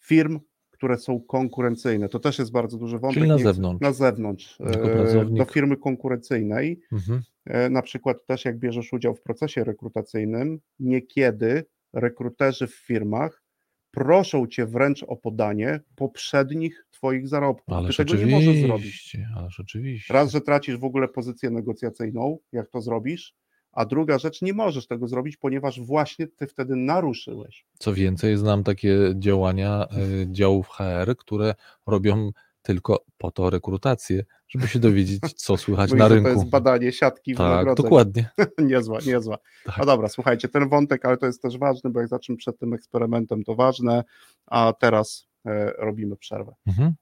[0.00, 0.40] firm,
[0.78, 2.08] które są konkurencyjne.
[2.08, 3.14] To też jest bardzo duży wątek.
[3.18, 3.80] Czyli na zewnątrz.
[3.80, 4.60] Na zewnątrz.
[4.60, 5.38] E, pracownik.
[5.38, 6.80] Do firmy konkurencyjnej.
[6.92, 7.22] mhm.
[7.46, 13.42] E, Na przykład też jak bierzesz udział w procesie rekrutacyjnym, niekiedy rekruterzy w firmach
[13.90, 17.74] proszą cię wręcz o podanie poprzednich twoich zarobków.
[17.74, 19.16] ale Ty tego nie możesz zrobić.
[19.36, 20.14] ale rzeczywiście.
[20.14, 23.34] Raz, że tracisz w ogóle pozycję negocjacyjną, jak to zrobisz,
[23.72, 27.66] a druga rzecz, nie możesz tego zrobić, ponieważ właśnie ty wtedy naruszyłeś.
[27.78, 29.86] Co więcej, znam takie działania
[30.22, 31.54] y, działów HR, które
[31.86, 32.30] robią
[32.62, 36.30] tylko po to rekrutację, żeby się dowiedzieć, co słychać Mówisz, na rynku.
[36.30, 37.84] To jest badanie siatki tak, wynagrodzeń.
[37.84, 38.30] dokładnie.
[38.58, 39.38] niezła, niezła.
[39.64, 39.78] Tak.
[39.78, 42.74] No dobra, słuchajcie, ten wątek, ale to jest też ważny, bo jak zacznę przed tym
[42.74, 44.04] eksperymentem, to ważne,
[44.46, 46.54] a teraz e, robimy przerwę.
[46.66, 46.94] Mhm.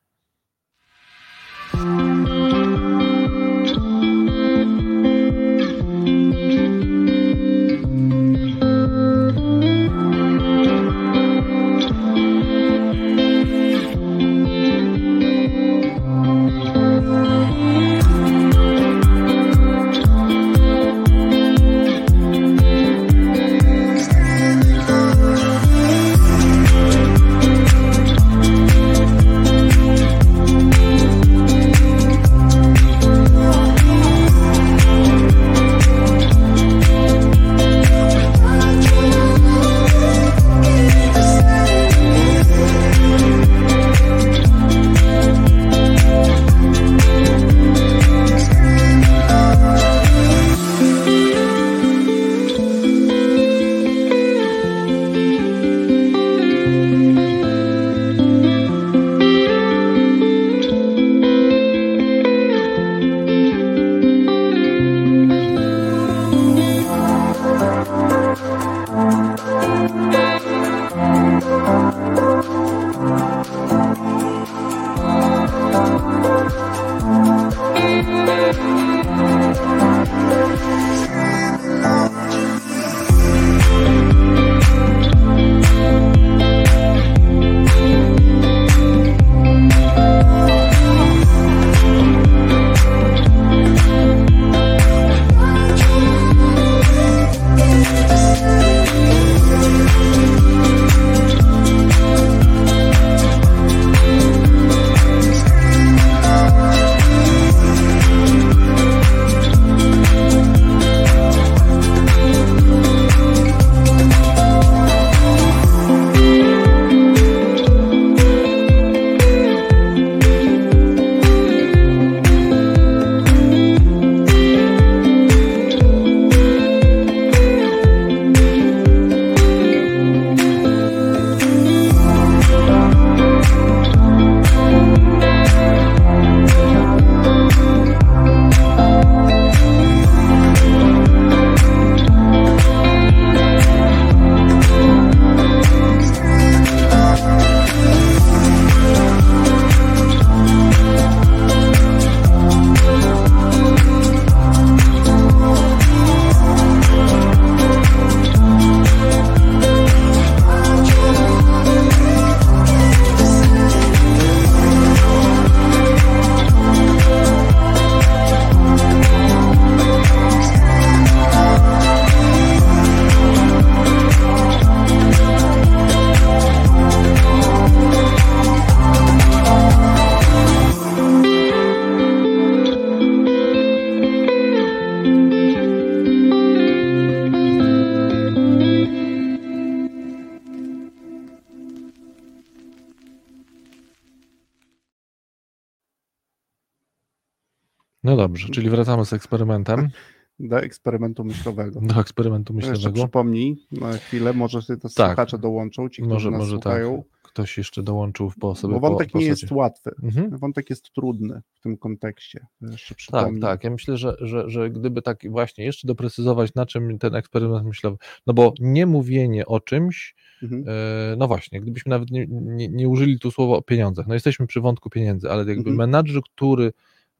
[198.76, 199.88] Wracamy z eksperymentem.
[200.40, 201.80] Do eksperymentu myślowego.
[201.80, 203.04] Do eksperymentu Jeszcze myślowego.
[203.04, 205.06] przypomnij na chwilę, może się to Tak.
[205.08, 206.62] słuchacze dołączą, ci, którzy Może, nas może tak.
[206.62, 207.04] słuchają.
[207.22, 208.74] Ktoś jeszcze dołączył po sobie.
[208.74, 209.90] Bo wątek po nie jest łatwy.
[210.02, 210.38] Mhm.
[210.38, 212.46] Wątek jest trudny w tym kontekście.
[212.60, 213.64] Jeszcze Tak, tak.
[213.64, 217.96] Ja myślę, że, że, że gdyby tak właśnie jeszcze doprecyzować, na czym ten eksperyment myślowy,
[218.26, 220.64] no bo nie mówienie o czymś, Mhm.
[220.68, 224.46] e, no właśnie, gdybyśmy nawet nie, nie, nie użyli tu słowa o pieniądzach, no jesteśmy
[224.46, 225.76] przy wątku pieniędzy, ale jakby Mhm.
[225.76, 226.72] menadżer, który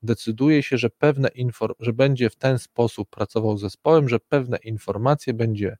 [0.02, 1.28] decyduje się, że pewne
[1.78, 5.76] że będzie w ten sposób pracował z zespołem, że pewne informacje będzie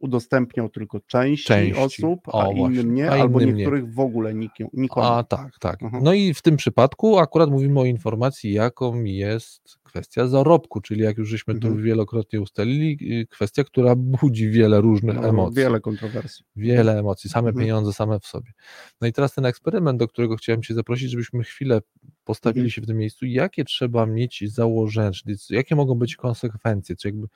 [0.00, 1.80] Udostępniał tylko części, Części.
[1.80, 3.58] osób, a O, innym nie, A albo innym nie.
[3.62, 4.70] niektórych w ogóle nikomu.
[4.96, 5.82] A tak, tak.
[5.82, 6.04] Mhm.
[6.04, 11.18] No i w tym przypadku akurat mówimy o informacji, jaką jest kwestia zarobku, czyli jak
[11.18, 11.84] już żeśmy tu Mhm.
[11.84, 15.62] wielokrotnie ustalili, y, kwestia, która budzi wiele różnych No, emocji.
[15.62, 16.44] Wiele kontrowersji.
[16.56, 17.64] Wiele emocji, same Mhm.
[17.66, 18.52] pieniądze same w sobie.
[19.00, 21.80] No i teraz ten eksperyment, do którego chciałem Cię zaprosić, żebyśmy chwilę
[22.24, 22.70] postawili Mhm.
[22.70, 27.26] się w tym miejscu, jakie trzeba mieć założenia, czyli jakie mogą być konsekwencje, czy jakby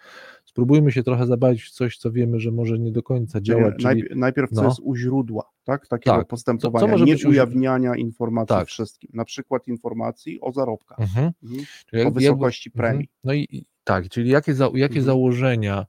[0.55, 3.85] spróbujmy się trochę zabawić w coś, co wiemy, że może nie do końca działać, czyli
[3.85, 4.69] Najpierw, najpierw co no.
[4.69, 6.27] jest u źródła tak, takiego Tak.
[6.29, 8.69] postępowania, Co- co nie ujawniania informacji Tak.
[8.69, 9.11] wszystkim.
[9.15, 11.33] Na przykład informacji o zarobkach, mhm.
[11.43, 11.63] mhm.
[11.87, 12.93] Czyli o wysokości Mhm.
[12.93, 13.09] premii.
[13.25, 15.05] No i i tak, czyli jakie, za, jakie Mhm.
[15.05, 15.87] założenia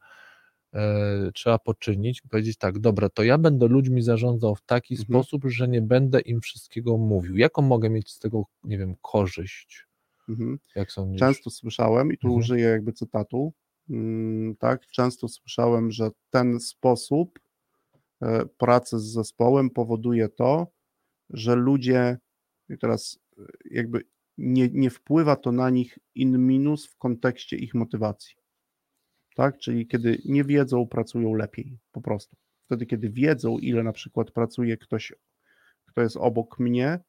[0.74, 2.22] e, trzeba poczynić?
[2.22, 5.08] Powiedzieć tak, dobra, to ja będę ludźmi zarządzał w taki Mhm.
[5.08, 7.38] sposób, że nie będę im wszystkiego mówił.
[7.38, 9.88] Jaką mogę mieć z tego, nie wiem, korzyść?
[10.30, 10.60] Mhm.
[11.20, 12.40] Często słyszałem, i tu Mhm.
[12.40, 13.54] użyję jakby cytatu,
[14.60, 17.40] tak, często słyszałem, że ten sposób
[18.22, 20.68] e, pracy z zespołem powoduje to,
[21.30, 22.18] że ludzie,
[22.70, 24.04] i teraz e, jakby
[24.38, 28.36] nie, nie wpływa to na nich in minus w kontekście ich motywacji.
[29.36, 32.36] Tak, czyli kiedy nie wiedzą, pracują lepiej po prostu.
[32.66, 35.14] Wtedy, kiedy wiedzą, ile na przykład pracuje ktoś,
[35.86, 37.00] kto jest obok mnie,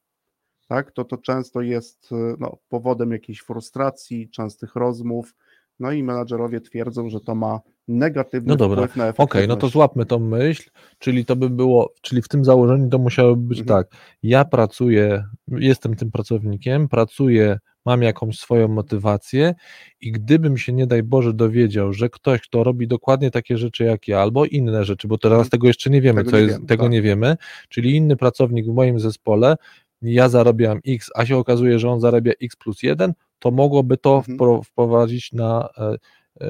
[0.67, 5.35] tak, to to często jest e, no, powodem jakiejś frustracji, częstych rozmów,
[5.79, 9.47] no i menadżerowie twierdzą, że to ma negatywny No dobra, wpływ na Okej, efektywność.
[9.49, 13.41] no to złapmy tą myśl, czyli to by było, czyli w tym założeniu to musiałoby
[13.47, 13.77] być Mhm.
[13.83, 13.91] tak,
[14.23, 19.53] ja pracuję, jestem tym pracownikiem, pracuję, mam jakąś swoją motywację
[20.01, 24.07] i gdybym się nie daj Boże dowiedział, że ktoś, kto robi dokładnie takie rzeczy jak
[24.07, 25.49] ja, albo inne rzeczy, bo teraz Mhm.
[25.49, 26.91] tego jeszcze nie wiemy, Tego co nie jest, wiemy, tego tak.
[26.91, 27.37] nie wiemy,
[27.69, 29.55] czyli inny pracownik w moim zespole,
[30.01, 34.15] ja zarabiam X, a się okazuje, że on zarabia X plus 1, to mogłoby to
[34.17, 34.37] Mhm.
[34.37, 35.95] wpro- wprowadzić na, e,
[36.41, 36.47] e,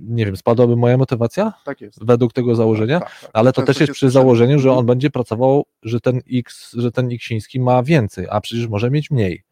[0.00, 1.52] nie wiem, spadłaby moja motywacja?
[1.64, 2.04] Tak jest.
[2.04, 3.30] według tego założenia, Tak, tak, tak.
[3.34, 4.78] ale to też jest przy założeniu, że Mhm.
[4.78, 9.10] on będzie pracował, że ten X, że ten Xiński ma więcej, a przecież może mieć
[9.10, 9.42] mniej.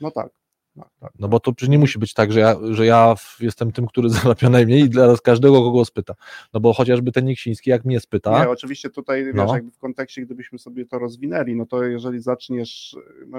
[0.00, 0.30] No tak.
[0.76, 1.12] Tak, tak.
[1.18, 4.08] No bo to przecież nie musi być tak, że ja, że ja jestem tym, który
[4.24, 6.14] zarabia najmniej i teraz każdego, kogo spyta.
[6.54, 9.54] No bo chociażby ten Xiński, jak mnie spyta, Nie, oczywiście tutaj, wiesz, No.
[9.54, 13.38] jakby w kontekście, gdybyśmy sobie to rozwinęli, no to jeżeli zaczniesz, no,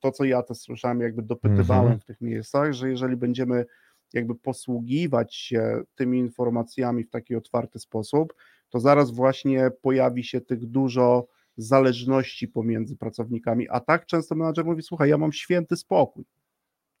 [0.00, 2.00] to co ja też słyszałem, jakby dopytywałem Mhm.
[2.00, 3.66] w tych miejscach, że jeżeli będziemy
[4.12, 8.34] jakby posługiwać się tymi informacjami w taki otwarty sposób,
[8.68, 14.82] to zaraz właśnie pojawi się tych dużo zależności pomiędzy pracownikami, a tak często menadżer mówi,
[14.82, 16.24] słuchaj, ja mam święty spokój,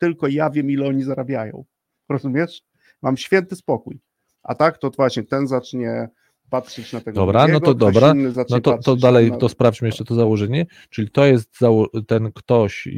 [0.00, 1.64] tylko ja wiem, ile oni zarabiają,
[2.08, 2.62] rozumiesz?
[3.02, 4.00] Mam święty spokój,
[4.42, 6.08] a tak to właśnie ten zacznie
[6.50, 8.14] patrzeć na tego Dobra, no drugiego, to ktoś dobra,
[8.50, 9.36] no to, to dalej, na...
[9.36, 11.58] to sprawdźmy jeszcze to założenie, czyli to jest
[12.06, 12.88] ten ktoś,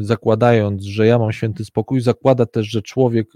[0.00, 3.28] zakładając, że ja mam święty spokój, zakłada też, że człowiek,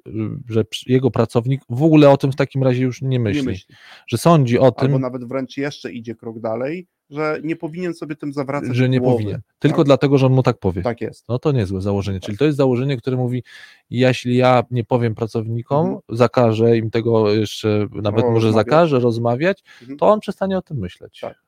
[0.48, 3.74] że jego pracownik w ogóle o tym w takim razie już nie myśli, nie myśli.
[4.06, 8.16] że sądzi o tym, Albo nawet wręcz jeszcze idzie krok dalej, że nie powinien sobie
[8.16, 9.16] tym zawracać że nie głowy.
[9.16, 9.40] powinien.
[9.58, 9.86] Tylko Tak.
[9.86, 10.82] dlatego, że on mu tak powie.
[10.82, 11.28] Tak jest.
[11.28, 12.20] No to niezłe założenie.
[12.20, 13.42] Czyli to jest założenie, które mówi,
[13.90, 16.00] jeśli ja nie powiem pracownikom, Mhm.
[16.08, 18.66] zakażę im tego jeszcze, nawet może Rozmawiać.
[18.66, 19.98] zakażę rozmawiać, Mhm.
[19.98, 21.20] to on przestanie o tym myśleć.
[21.20, 21.42] Tak.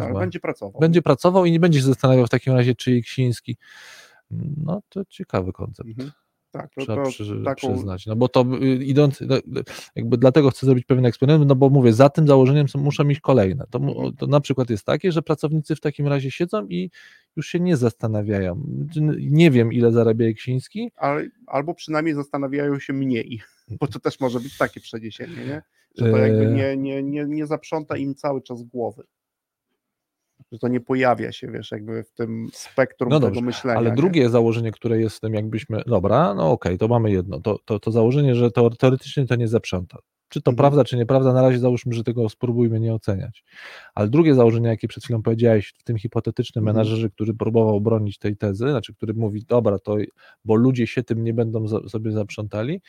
[0.00, 0.80] Ale będzie pracował.
[0.80, 3.56] Będzie pracował i nie będzie się zastanawiał w takim razie, czy Ksiński.
[4.56, 5.88] No to ciekawy koncept.
[5.88, 6.10] Mhm.
[6.54, 8.06] Tak, to, Trzeba to przy, taką, przyznać.
[8.06, 9.36] No bo to y, idąc, no,
[9.96, 13.20] jakby dlatego chcę zrobić pewien eksperyment, no bo mówię, za tym założeniem są, muszą iść
[13.20, 13.64] kolejne.
[13.70, 13.80] To,
[14.18, 16.90] to na przykład jest takie, że pracownicy w takim razie siedzą i
[17.36, 18.62] już się nie zastanawiają.
[19.18, 20.90] Nie wiem, ile zarabia Ksiński.
[20.96, 23.40] ale, albo przynajmniej zastanawiają się mniej,
[23.80, 25.62] bo to też może być takie przeniesienie, nie?
[25.98, 26.54] że to jakby Eee.
[26.54, 29.04] nie, nie, nie, nie zaprząta im cały czas głowy.
[30.54, 33.78] Że to nie pojawia się, wiesz, jakby w tym spektrum No tego dobrze, myślenia.
[33.78, 33.96] Ale nie?
[33.96, 35.82] drugie założenie, które jest w tym, jakbyśmy.
[35.86, 37.40] Dobra, no okej, to mamy jedno.
[37.40, 39.98] To, to, to założenie, że to, teoretycznie to nie zaprząta.
[40.28, 40.56] Czy to Mhm.
[40.56, 43.44] prawda, czy nieprawda, na razie załóżmy, że tego spróbujmy nie oceniać.
[43.94, 46.76] Ale drugie założenie, jakie przed chwilą powiedziałeś, w tym hipotetycznym Mhm.
[46.76, 49.96] menadżerze, który próbował bronić tej tezy, znaczy, który mówi, dobra, to
[50.44, 52.80] bo ludzie się tym nie będą za, sobie zaprzątali,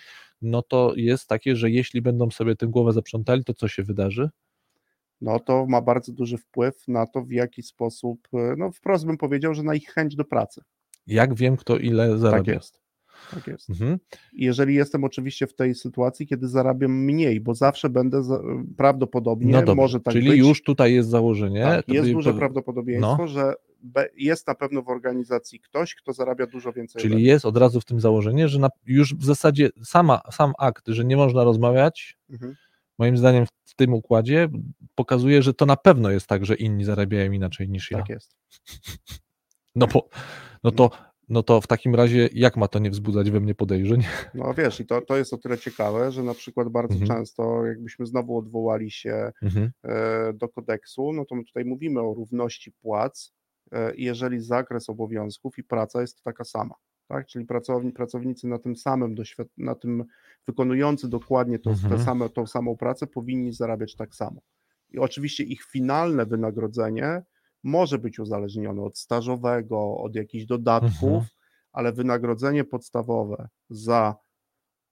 [0.41, 4.29] no to jest takie, że jeśli będą sobie tym głowę zaprzątali, to co się wydarzy?
[5.21, 9.17] No to ma bardzo duży wpływ na to, w jaki sposób, e, no wprost bym
[9.17, 10.61] powiedział, że na ich chęć do pracy.
[11.07, 12.45] jak wiem, kto ile zarabia.
[12.45, 12.79] Tak jest.
[13.31, 13.69] Tak jest.
[13.69, 13.97] Mhm.
[14.33, 18.39] Jeżeli jestem oczywiście w tej sytuacji, kiedy zarabiam mniej, bo zawsze będę za,
[18.77, 21.61] prawdopodobnie, No dobrze, może tak czyli być, już tutaj jest założenie.
[21.63, 23.27] tak, jest duże to- prawdopodobieństwo, no.
[23.27, 27.01] że be, jest na pewno w organizacji ktoś, kto zarabia dużo więcej.
[27.01, 27.23] Czyli mnie.
[27.23, 31.05] jest od razu w tym założenie, że na, już w zasadzie sama, sam akt, że
[31.05, 32.55] nie można rozmawiać, Mhm.
[32.99, 33.45] moim zdaniem
[33.75, 34.49] w, tym układzie
[34.95, 37.97] pokazuje, że to na pewno jest tak, że inni zarabiają inaczej niż ja.
[37.97, 38.35] Tak jest.
[39.77, 40.09] No, bo,
[40.63, 40.89] no, to,
[41.29, 44.01] no to w takim razie jak ma to nie wzbudzać we mnie podejrzeń?
[44.33, 47.07] No wiesz, i to, to jest o tyle ciekawe, że na przykład bardzo Mhm.
[47.17, 49.71] często, jakbyśmy znowu odwołali się Mhm.
[49.83, 53.33] e, do kodeksu, no to my tutaj mówimy o równości płac,
[53.71, 56.75] e, jeżeli zakres obowiązków i praca jest taka sama.
[57.07, 57.27] Tak?
[57.27, 60.03] Czyli pracowni, pracownicy na tym samym doświad- na tym
[60.47, 62.01] wykonujący dokładnie to, Mhm.
[62.03, 64.41] same, tą samą pracę powinni zarabiać tak samo.
[64.89, 67.23] I oczywiście ich finalne wynagrodzenie
[67.63, 71.25] może być uzależnione od stażowego, od jakichś dodatków, Mhm.
[71.71, 74.15] ale wynagrodzenie podstawowe za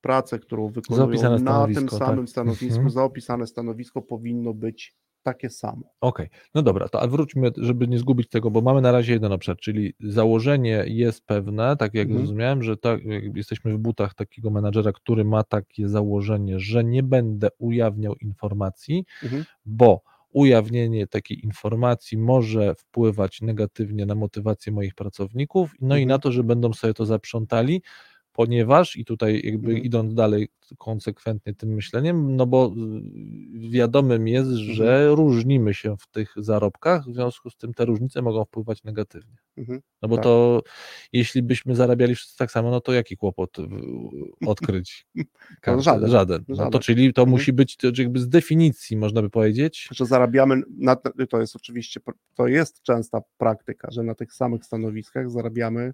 [0.02, 2.00] pracę, którą wykonują na tym tak.
[2.00, 2.90] samym stanowisku, Mhm.
[2.90, 5.84] za opisane stanowisko powinno być takie samo.
[6.02, 9.32] Okej, no dobra, to a wróćmy, żeby nie zgubić tego, bo mamy na razie jeden
[9.32, 12.20] obszar, czyli założenie jest pewne, tak jak Mhm.
[12.26, 13.00] zrozumiałem, że tak,
[13.36, 19.46] jesteśmy w butach takiego menadżera, który ma takie założenie, że nie będę ujawniał informacji, Mhm.
[19.66, 26.10] bo ujawnienie takiej informacji może wpływać negatywnie na motywację moich pracowników, no i Mhm.
[26.10, 27.82] na to, że będą sobie to zaprzątali,
[28.34, 29.84] ponieważ, i tutaj jakby Mhm.
[29.84, 32.74] idąc dalej konsekwentnie tym myśleniem, no bo
[33.66, 34.74] y, wiadomym jest, Mhm.
[34.74, 39.36] że różnimy się w tych zarobkach, w związku z tym te różnice mogą wpływać negatywnie.
[39.58, 39.82] Mhm.
[40.02, 40.24] No bo Tak.
[40.24, 40.62] to
[41.14, 43.58] jeśli byśmy zarabiali wszyscy tak samo, no to jaki kłopot
[44.48, 45.06] odkryć?
[45.62, 46.10] Każdy- żaden.
[46.10, 46.44] żaden.
[46.48, 47.30] No to czyli to Mhm.
[47.32, 49.88] musi być to jakby z definicji, można by powiedzieć.
[49.92, 50.96] Że zarabiamy, na,
[51.30, 52.00] to jest oczywiście,
[52.36, 55.94] to jest częsta praktyka, że na tych samych stanowiskach zarabiamy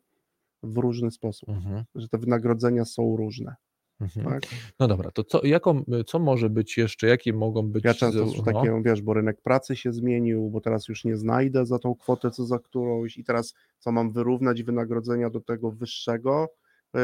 [0.63, 3.56] w różny sposób, Mhm, że te wynagrodzenia są różne.
[4.02, 4.26] mhm.
[4.26, 4.41] Tak?
[4.80, 7.84] No dobra, to co, jaką, co może być jeszcze, jakie mogą być...
[7.86, 11.06] Ja często za- słyszę no, takie, wiesz, bo rynek pracy się zmienił, bo teraz już
[11.06, 15.39] nie znajdę za tą kwotę, co za którąś i teraz co mam wyrównać wynagrodzenia do
[15.41, 16.48] tego wyższego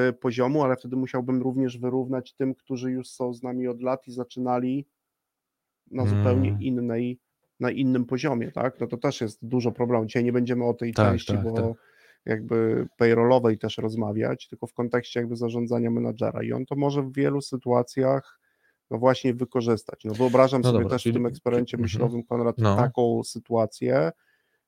[0.09, 4.07] y, poziomu, ale wtedy musiałbym również wyrównać tym, którzy już są z nami od lat
[4.07, 4.85] i zaczynali
[5.91, 6.61] na zupełnie Mm.
[6.61, 7.19] innej,
[7.59, 8.79] na innym poziomie, tak?
[8.79, 10.07] No to też jest dużo problemów.
[10.07, 11.65] Dzisiaj nie będziemy o tej Tak, części, tak, bo tak.
[12.25, 17.13] Jakby payrollowej też rozmawiać, tylko w kontekście jakby zarządzania menadżera i on to może w
[17.13, 18.39] wielu sytuacjach
[18.91, 20.03] no właśnie wykorzystać.
[20.03, 21.83] No wyobrażam No sobie dobra, też czyli- w tym eksperymencie mhm.
[21.83, 22.75] myślowym, Konrad, No.
[22.75, 24.11] taką sytuację,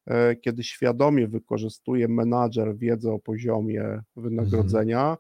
[0.06, 5.18] e, kiedy świadomie wykorzystuje menadżer wiedzę o poziomie wynagrodzenia,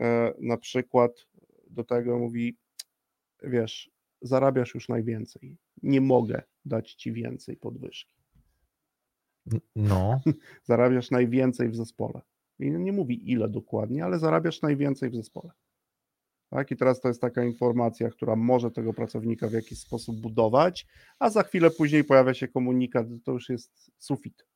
[0.00, 1.26] e, na przykład
[1.70, 2.56] do tego mówi,
[3.42, 3.90] wiesz,
[4.22, 8.14] zarabiasz już najwięcej, nie mogę dać ci więcej podwyżki,
[9.76, 10.20] No,
[10.68, 12.20] zarabiasz najwięcej w zespole.
[12.58, 15.50] I nie mówi ile dokładnie, ale zarabiasz najwięcej w zespole.
[16.50, 16.70] Tak?
[16.70, 20.86] I teraz to jest taka informacja, która może tego pracownika w jakiś sposób budować,
[21.18, 24.46] a za chwilę później pojawia się komunikat, to już jest sufit.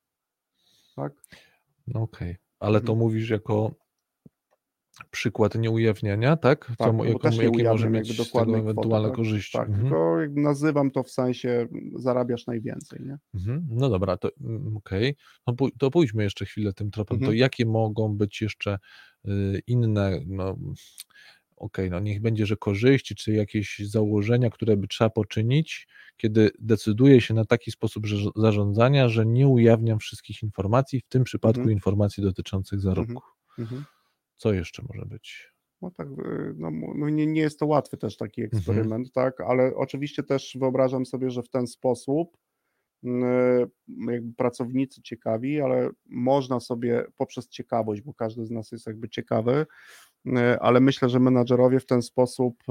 [0.97, 1.13] Tak?
[1.87, 2.37] no okej.
[2.61, 2.99] Ale to Mhm.
[2.99, 3.71] mówisz jako
[5.11, 6.73] przykład nieujawniania, tak?
[6.79, 9.17] Tak, bo jaką- też nie jakie może mieć ewentualne tak?
[9.17, 9.59] korzyści?
[9.59, 9.85] Tak, Mhm.
[9.85, 13.19] tylko nazywam to w sensie zarabiasz najwięcej, nie?
[13.35, 13.67] Mhm.
[13.71, 15.17] No dobra, to mm, okej.
[15.47, 17.19] No, pój- to pójdźmy jeszcze chwilę tym tropem.
[17.19, 17.39] To Mhm.
[17.39, 18.79] jakie mogą być jeszcze
[19.29, 20.57] y, inne, no
[21.57, 27.21] okej, no niech będzie, że korzyści, czy jakieś założenia, które by trzeba poczynić, kiedy decyduje
[27.21, 28.05] się na taki sposób
[28.37, 31.73] zarządzania, że nie ujawniam wszystkich informacji, w tym przypadku Mhm.
[31.77, 33.23] informacji dotyczących zarobków.
[33.59, 33.85] Mhm.
[34.43, 35.53] Co jeszcze może być?
[35.83, 38.57] No tak, y, no, no nie, nie jest to łatwy też taki Mhm.
[38.57, 42.37] eksperyment, tak, ale oczywiście też wyobrażam sobie, że w ten sposób
[43.05, 43.09] y,
[43.89, 49.67] jakby pracownicy ciekawi, ale można sobie poprzez ciekawość, bo każdy z nas jest jakby ciekawy,
[50.27, 52.63] y, ale myślę, że menadżerowie w ten sposób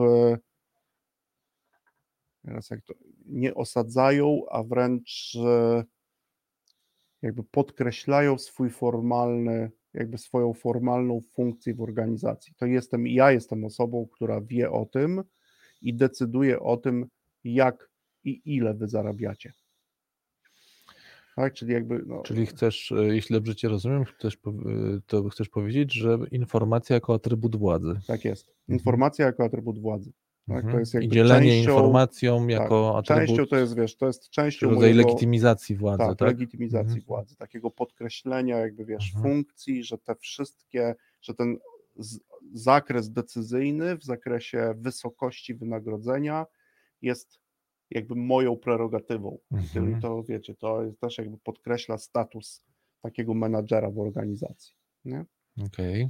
[2.45, 2.93] teraz jak to
[3.25, 5.37] nie osadzają, a wręcz
[7.21, 12.53] jakby podkreślają swój formalny, jakby swoją formalną funkcję w organizacji.
[12.57, 15.23] To jestem, ja jestem osobą, która wie o tym
[15.81, 17.05] i decyduje o tym,
[17.43, 17.91] jak
[18.23, 19.53] i ile wy zarabiacie.
[21.35, 22.03] Tak, czyli jakby.
[22.05, 26.93] No, Czyli chcesz, y, jeśli dobrze Cię rozumiem, chcesz, y, to chcesz powiedzieć, że informacja
[26.93, 27.99] jako atrybut władzy.
[28.07, 28.53] Tak jest.
[28.67, 30.11] Informacja jako atrybut władzy.
[30.53, 30.73] Tak, Mhm.
[30.73, 34.07] to jest I jakby dzielenie częścią, informacją tak, jako atrybut, częścią to jest, wiesz, to
[34.07, 36.27] jest częścią rodzaj mojego, legitymizacji władzy, tak, tak?
[36.27, 37.05] legitymizacji Mhm.
[37.05, 39.33] władzy, takiego podkreślenia jakby, wiesz, Mhm.
[39.33, 41.57] funkcji, że te wszystkie, że ten
[41.97, 42.19] z,
[42.53, 46.45] zakres decyzyjny w zakresie wysokości wynagrodzenia
[47.01, 47.39] jest
[47.89, 49.37] jakby moją prerogatywą.
[49.73, 50.01] Czyli Mhm.
[50.01, 52.63] to, wiecie, to jest też jakby podkreśla status
[53.01, 54.73] takiego menadżera w organizacji.
[55.05, 55.25] Nie?
[55.65, 56.09] Okej.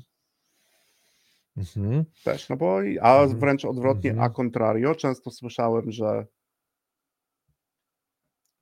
[1.58, 2.06] Mhm.
[2.24, 3.40] Też, no bo, a Mhm.
[3.40, 4.34] wręcz odwrotnie, a Mhm.
[4.34, 6.26] contrario, często słyszałem, że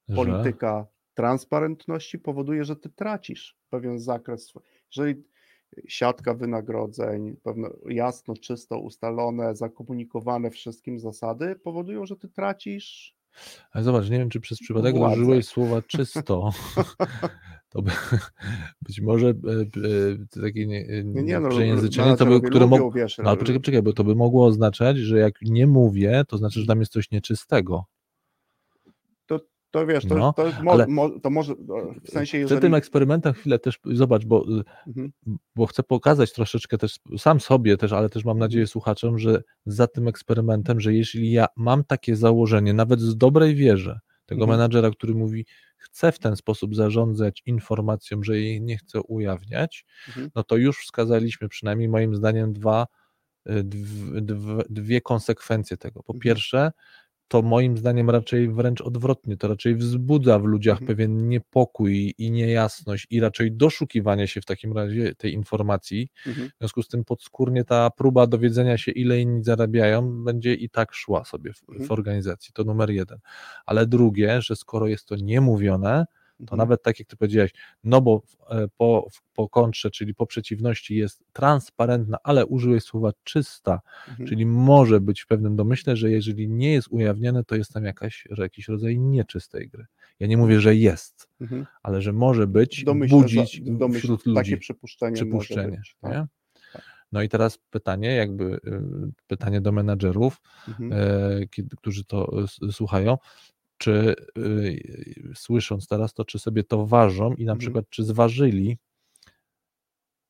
[0.07, 0.15] Że?
[0.15, 4.53] polityka transparentności powoduje, że ty tracisz pewien zakres.
[4.95, 5.23] Jeżeli
[5.87, 13.18] siatka wynagrodzeń, pewne jasno, czysto ustalone, zakomunikowane wszystkim zasady powodują, że ty tracisz.
[13.71, 15.15] Ale zobacz, nie wiem, czy przez przypadek Władzę.
[15.21, 16.49] użyłeś słowa czysto.
[17.69, 17.91] To by,
[18.87, 22.91] być może e, e, takie nie, Nie, nie, nie, no, przejęzyczenie, to by, które mogło.
[22.95, 26.59] No, ale poczekaj, poczekaj, bo to by mogło oznaczać, że jak nie mówię, to znaczy,
[26.59, 27.85] że tam jest coś nieczystego.
[29.71, 31.53] To wiesz, to, No, to, mo, ale- mo, to może
[32.03, 32.61] w sensie, jeżeli...
[32.61, 35.11] tym eksperymentem chwilę też zobacz, bo, y, Mhm.
[35.55, 39.87] bo chcę pokazać troszeczkę też sam sobie też, ale też mam nadzieję słuchaczom, że za
[39.87, 44.59] tym eksperymentem, że jeśli ja mam takie założenie, nawet z dobrej wierze, tego Mhm.
[44.59, 45.45] menadżera, który mówi,
[45.77, 50.29] chcę w ten sposób zarządzać informacją, że jej nie chcę ujawniać, Mhm.
[50.35, 52.87] no to już wskazaliśmy przynajmniej moim zdaniem dwa,
[53.49, 56.03] y, dw, dw, dwie konsekwencje tego.
[56.03, 56.19] Po Mhm.
[56.21, 56.71] pierwsze,
[57.29, 60.87] to moim zdaniem raczej wręcz odwrotnie, to raczej wzbudza w ludziach Mhm.
[60.87, 66.09] pewien niepokój i niejasność i raczej doszukiwanie się w takim razie tej informacji.
[66.27, 66.49] Mhm.
[66.49, 70.93] W związku z tym podskórnie ta próba dowiedzenia się, ile inni zarabiają, będzie i tak
[70.93, 71.91] szła sobie w, w Mhm.
[71.91, 72.53] organizacji.
[72.53, 73.17] To numer jeden.
[73.65, 76.05] Ale drugie, że skoro jest to niemówione,
[76.39, 76.57] to Mhm.
[76.57, 77.51] nawet tak jak ty powiedziałeś,
[77.83, 83.79] no bo e, po, po kontrze, czyli po przeciwności jest transparentna, ale użyłeś słowa czysta,
[84.09, 84.29] Mhm.
[84.29, 88.27] czyli może być w pewnym domyśle, że jeżeli nie jest ujawnione, to jest tam jakaś,
[88.37, 89.85] jakiś rodzaj nieczystej gry.
[90.19, 91.65] Ja nie mówię, że jest, Mhm.
[91.83, 95.61] ale że może być, budzić za- wśród takie ludzi przypuszczenie, przypuszczenie.
[95.67, 95.95] może być.
[96.01, 96.11] tak.
[96.13, 96.25] nie?
[97.11, 98.59] No i teraz pytanie, jakby y,
[99.27, 100.91] pytanie do menadżerów, Mhm.
[100.93, 102.31] e, którzy to
[102.71, 103.17] słuchają,
[103.79, 107.57] czy y, słysząc teraz to, czy sobie to ważą i na Mhm.
[107.59, 108.77] przykład czy zważyli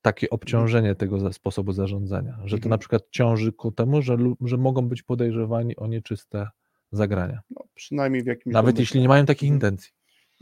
[0.02, 2.70] takie obciążenie tego sposobu zarządzania, że to Mhm.
[2.70, 6.48] na przykład ciąży ku temu, że, że mogą być podejrzewani o nieczyste
[6.92, 8.82] zagrania, No, przynajmniej w jakimś nawet domyśle.
[8.82, 9.56] jeśli nie mają takich Mhm.
[9.56, 9.92] intencji.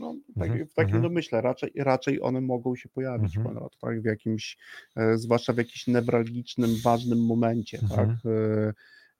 [0.00, 1.02] No, tak, Mhm, w takim mhm.
[1.02, 3.54] domyśle raczej, raczej one mogą się pojawić, Mhm.
[3.54, 4.56] Konrad, tak, w jakimś,
[4.96, 8.08] e, zwłaszcza w jakimś newralgicznym, ważnym momencie, Mhm.
[8.08, 8.72] tak, e,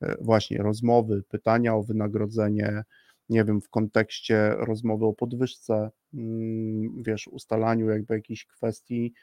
[0.08, 2.82] e, właśnie rozmowy, pytania o wynagrodzenie,
[3.28, 9.14] nie wiem, w kontekście rozmowy o podwyżce, mm, wiesz, ustalaniu jakby jakichś kwestii,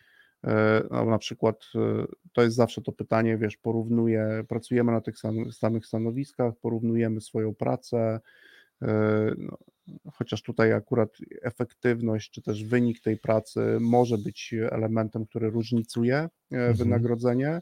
[0.44, 5.18] e, no, na przykład e, to jest zawsze to pytanie, wiesz, porównuję, pracujemy na tych
[5.20, 8.20] sam- samych stanowiskach, porównujemy swoją pracę,
[8.82, 9.58] e, no,
[10.14, 11.10] chociaż tutaj akurat
[11.42, 16.76] efektywność czy też wynik tej pracy może być elementem, który różnicuje Mhm.
[16.78, 17.62] wynagrodzenie,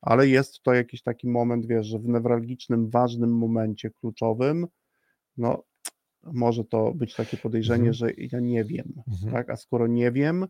[0.00, 4.66] ale jest to jakiś taki moment, wiesz, że w newralgicznym, ważnym momencie kluczowym,
[5.36, 5.62] no
[6.22, 7.94] może to być takie podejrzenie, Mhm.
[7.94, 9.32] że ja nie wiem, Mhm.
[9.32, 10.46] tak, a skoro nie wiem,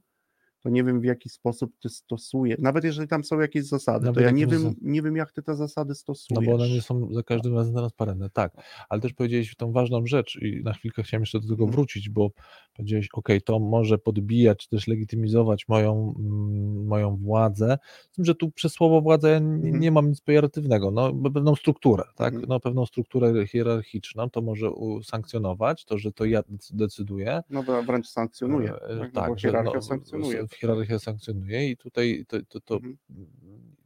[0.64, 4.14] to nie wiem w jaki sposób ty stosujesz, nawet jeżeli tam są jakieś zasady, Nawet
[4.14, 6.46] to ja nie wiem, nie wiem jak ty te zasady No stosujesz.
[6.46, 8.52] bo one nie są za każdym razem transparentne, tak.
[8.88, 11.70] Ale też powiedziałeś tą ważną rzecz i na chwilkę chciałem jeszcze do tego Mhm.
[11.72, 12.30] wrócić, bo
[12.76, 17.78] powiedziałeś, ok, to może podbijać, czy też legitymizować moją, mm, moją władzę,
[18.10, 19.80] z tym, że tu przez słowo władzę ja nie, Mhm.
[19.80, 22.48] nie mam nic pejoratywnego, no pewną strukturę, tak, Mhm.
[22.48, 27.82] no pewną strukturę hierarchiczną, to może usankcjonować, to, że to ja dec- decyduję, No wrę-
[27.86, 30.46] wręcz sankcjonuje, tak, no tak, bo że hierarchia no, sankcjonuje.
[30.56, 32.96] Hierarchia sankcjonuje i tutaj to, to, to Mhm.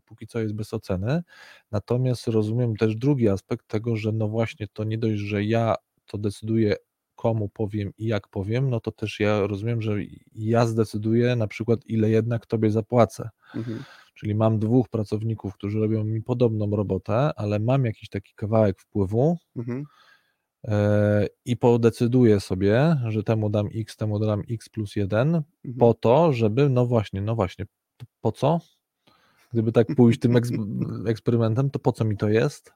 [0.04, 1.22] póki co jest bez oceny.
[1.70, 5.74] Natomiast rozumiem też drugi aspekt tego, że no właśnie to nie dość, że ja
[6.06, 6.76] to decyduję,
[7.16, 9.94] komu powiem i jak powiem, no to też ja rozumiem, że
[10.34, 13.30] ja zdecyduję na przykład, ile jednak tobie zapłacę.
[13.54, 13.84] Mhm.
[14.14, 19.38] Czyli mam dwóch pracowników, którzy robią mi podobną robotę, ale mam jakiś taki kawałek wpływu,
[19.56, 19.86] Mhm.
[20.64, 25.42] E, i podecyduję sobie, że temu dam x, temu dam x plus 1, Mhm.
[25.78, 27.66] po to, żeby, no właśnie, no właśnie,
[28.20, 28.60] po co?
[29.52, 30.50] Gdyby tak pójść tym eks
[31.06, 32.72] eksperymentem, to po co mi to jest?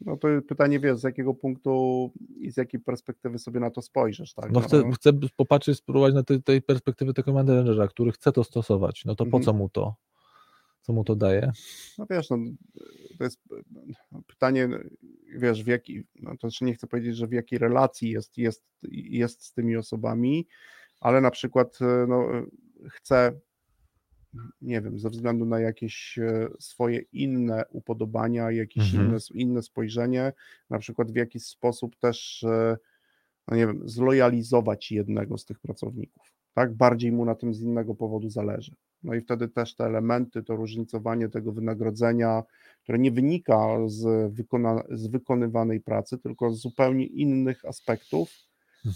[0.00, 2.10] No to pytanie, wiesz, z jakiego punktu
[2.40, 4.52] i z jakiej perspektywy sobie na to spojrzysz, tak?
[4.52, 9.04] No chcę, chcę popatrzeć, spróbować na tej, tej perspektywy tego menedżera, który chce to stosować,
[9.04, 9.42] no to po Mhm.
[9.42, 9.94] co mu to?
[10.86, 11.52] Co mu to daje?
[11.98, 12.36] No wiesz, no,
[13.18, 13.40] to jest
[14.12, 14.68] no, pytanie,
[15.36, 18.64] wiesz, w jaki, no to znaczy nie chcę powiedzieć, że w jakiej relacji jest, jest,
[18.92, 20.46] jest z tymi osobami,
[21.00, 21.78] ale na przykład
[22.08, 22.28] no,
[22.88, 23.40] chce,
[24.60, 29.08] nie wiem, ze względu na jakieś e, swoje inne upodobania, jakieś Mhm.
[29.08, 30.32] inne, inne spojrzenie,
[30.70, 32.76] na przykład w jakiś sposób też, e,
[33.48, 36.74] no nie wiem, zlojalizować jednego z tych pracowników, tak?
[36.74, 38.74] Bardziej mu na tym z innego powodu zależy.
[39.02, 42.42] No i wtedy też te elementy, to różnicowanie tego wynagrodzenia,
[42.82, 48.46] które nie wynika z, wykona, z wykonywanej pracy, tylko z zupełnie innych aspektów,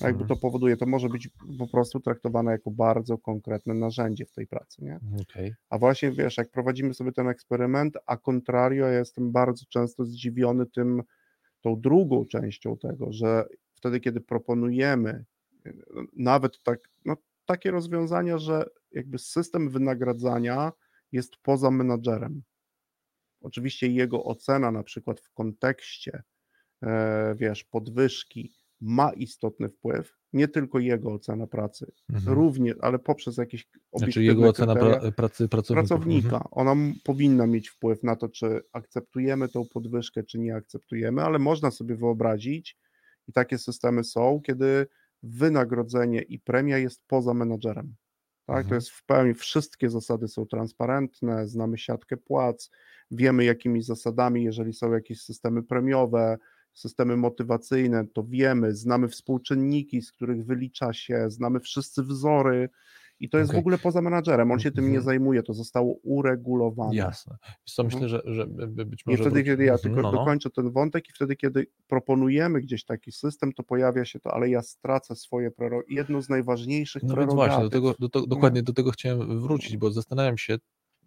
[0.01, 1.29] A jakby to powoduje, to może być
[1.59, 5.01] po prostu traktowane jako bardzo konkretne narzędzie w tej pracy, nie?
[5.23, 5.55] Okej.
[5.71, 10.67] A właśnie wiesz, jak prowadzimy sobie ten eksperyment, a contrario, ja jestem bardzo często zdziwiony
[10.67, 11.03] tym,
[11.61, 13.45] tą drugą częścią tego, że
[13.75, 15.25] wtedy, kiedy proponujemy
[15.67, 15.75] y,
[16.17, 17.17] nawet tak, no,
[17.51, 20.73] takie rozwiązania, że jakby system wynagradzania
[21.13, 22.43] jest poza menadżerem.
[23.41, 26.23] Oczywiście jego ocena, na przykład w kontekście,
[26.83, 32.37] e, wiesz, podwyżki, ma istotny wpływ, nie tylko jego ocena pracy, Mhm.
[32.39, 35.81] również, ale poprzez jakieś Znaczy obiektywne jego ocena pra, pracy pracownika.
[35.89, 36.49] pracownika.
[36.51, 41.39] Ona m- powinna mieć wpływ na to, czy akceptujemy tą podwyżkę, czy nie akceptujemy, ale
[41.39, 42.79] można sobie wyobrazić,
[43.29, 44.87] i takie systemy są, kiedy
[45.23, 47.95] wynagrodzenie i premia jest poza menadżerem.
[48.47, 48.75] Tak, to Mhm.
[48.75, 52.71] jest w pełni, wszystkie zasady są transparentne, znamy siatkę płac,
[53.11, 56.39] wiemy jakimi zasadami, jeżeli są jakieś systemy premiowe,
[56.75, 62.69] systemy motywacyjne, to wiemy, znamy współczynniki, z których wylicza się, znamy wszyscy wzory
[63.21, 63.61] i to jest w Okej.
[63.61, 65.05] ogóle poza menadżerem, on się tym nie Mhm.
[65.05, 66.95] zajmuje, to zostało uregulowane.
[66.95, 67.37] Jasne.
[67.67, 68.09] Wiesz co, myślę, Mhm.
[68.25, 69.23] że, że by- by- być I może...
[69.23, 70.19] wtedy, wróci- kiedy ja Mhm, tylko no, no.
[70.19, 74.49] dokończę ten wątek i wtedy, kiedy proponujemy gdzieś taki system, to pojawia się to, ale
[74.49, 75.83] ja stracę swoje prero...
[75.89, 78.27] jedną z najważniejszych No więc właśnie, do tego, do to, Nie?
[78.27, 80.59] dokładnie do tego chciałem wrócić, bo zastanawiam się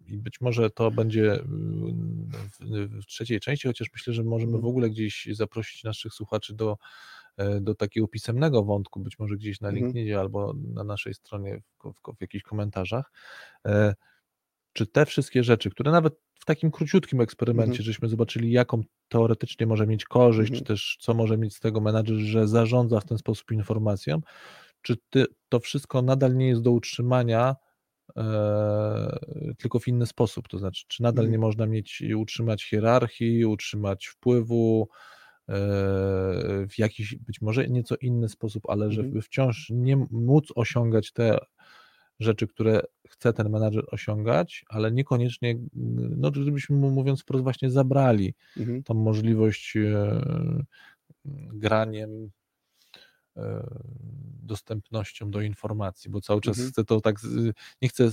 [0.06, 2.28] i być może to będzie mm,
[2.60, 6.78] w, w trzeciej części, chociaż myślę, że możemy w ogóle gdzieś zaprosić naszych słuchaczy do,
[7.60, 9.84] do takiego pisemnego wątku, być może gdzieś na Mhm.
[9.84, 13.12] LinkedInie albo na naszej stronie w, w, w jakichś komentarzach.
[13.66, 13.94] E,
[14.72, 17.84] Czy te wszystkie rzeczy, które nawet w takim króciutkim eksperymencie, Mhm.
[17.84, 20.58] żeśmy zobaczyli, jaką teoretycznie może mieć korzyść, Mhm.
[20.58, 24.20] czy też co może mieć z tego menadżer, że zarządza w ten sposób informacją,
[24.82, 27.56] czy ty, to wszystko nadal nie jest do utrzymania,
[28.16, 29.18] e,
[29.58, 30.48] tylko w inny sposób?
[30.48, 31.32] To znaczy, czy nadal Mhm.
[31.32, 34.96] nie można mieć i utrzymać hierarchii, utrzymać wpływu e,
[36.68, 39.12] w jakiś być może nieco inny sposób, ale Mhm.
[39.12, 41.38] żeby wciąż nie móc osiągać te
[42.20, 45.58] rzeczy, które chce ten menadżer osiągać, ale niekoniecznie,
[46.16, 48.84] no żebyśmy mu mówiąc wprost właśnie zabrali Mhm.
[48.84, 50.20] tą możliwość e,
[51.54, 52.30] graniem,
[53.36, 53.66] e,
[54.42, 56.72] dostępnością do informacji, bo cały czas Mhm.
[56.72, 57.16] chcę to tak,
[57.82, 58.10] nie chcę,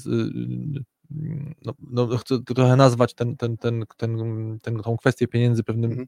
[1.62, 4.18] no, no chcę trochę nazwać ten, ten, ten, ten,
[4.62, 6.08] ten, tą kwestię pieniędzy pewnym Mhm.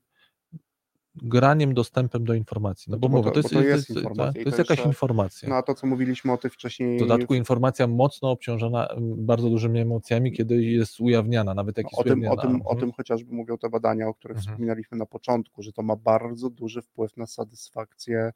[1.16, 3.93] Graniem, dostępem do informacji, no bo, Bo to- mówię, to bo jest, to jest to
[3.93, 5.49] jest, informacja to jest jakaś informacja.
[5.49, 9.80] No a to, co mówiliśmy o tych wcześniej, W dodatku informacja mocno obciążona bardzo dużymi
[9.80, 12.80] emocjami, kiedy jest ujawniana, nawet jak no, jest o, tym, o, tym, o Mhm.
[12.80, 14.53] tym chociażby mówią te badania, o których Mhm.
[14.55, 18.32] wspominaliśmy na początku, że to ma bardzo duży wpływ na satysfakcję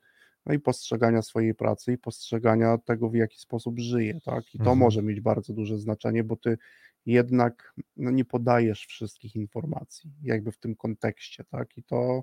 [0.46, 4.56] no i postrzegania swojej pracy i postrzegania tego, w jaki sposób żyje, tak?
[4.56, 4.78] I to Mhm.
[4.78, 6.58] może mieć bardzo duże znaczenie, bo ty
[7.06, 11.78] jednak no, nie podajesz wszystkich informacji, jakby w tym kontekście, tak?
[11.78, 12.22] I to,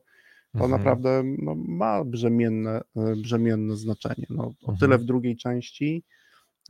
[0.59, 0.71] to Mhm.
[0.71, 4.27] naprawdę no, ma brzemienne, e, brzemienne znaczenie.
[4.31, 4.79] No, o Mhm.
[4.79, 6.05] tyle w drugiej części.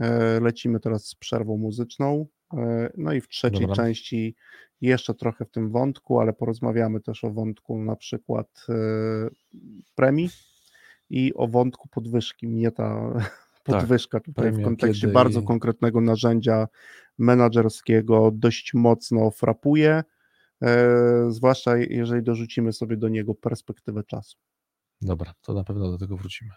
[0.01, 2.27] E, Lecimy teraz z przerwą muzyczną.
[2.57, 3.77] E, No i w trzeciej Dobra.
[3.77, 4.35] części
[4.81, 8.67] jeszcze trochę w tym wątku, ale porozmawiamy też o wątku na przykład
[9.95, 10.29] premii
[11.11, 12.49] i o wątku podwyżki.
[12.49, 13.13] Mnie ta
[13.65, 16.69] podwyżka tutaj w kontekście bardzo i- konkretnego narzędzia
[17.19, 20.05] menadżerskiego dość mocno frapuje,
[21.29, 24.37] zwłaszcza jeżeli dorzucimy sobie do niego perspektywę czasu.
[25.01, 26.51] Dobra, to na pewno do tego wrócimy.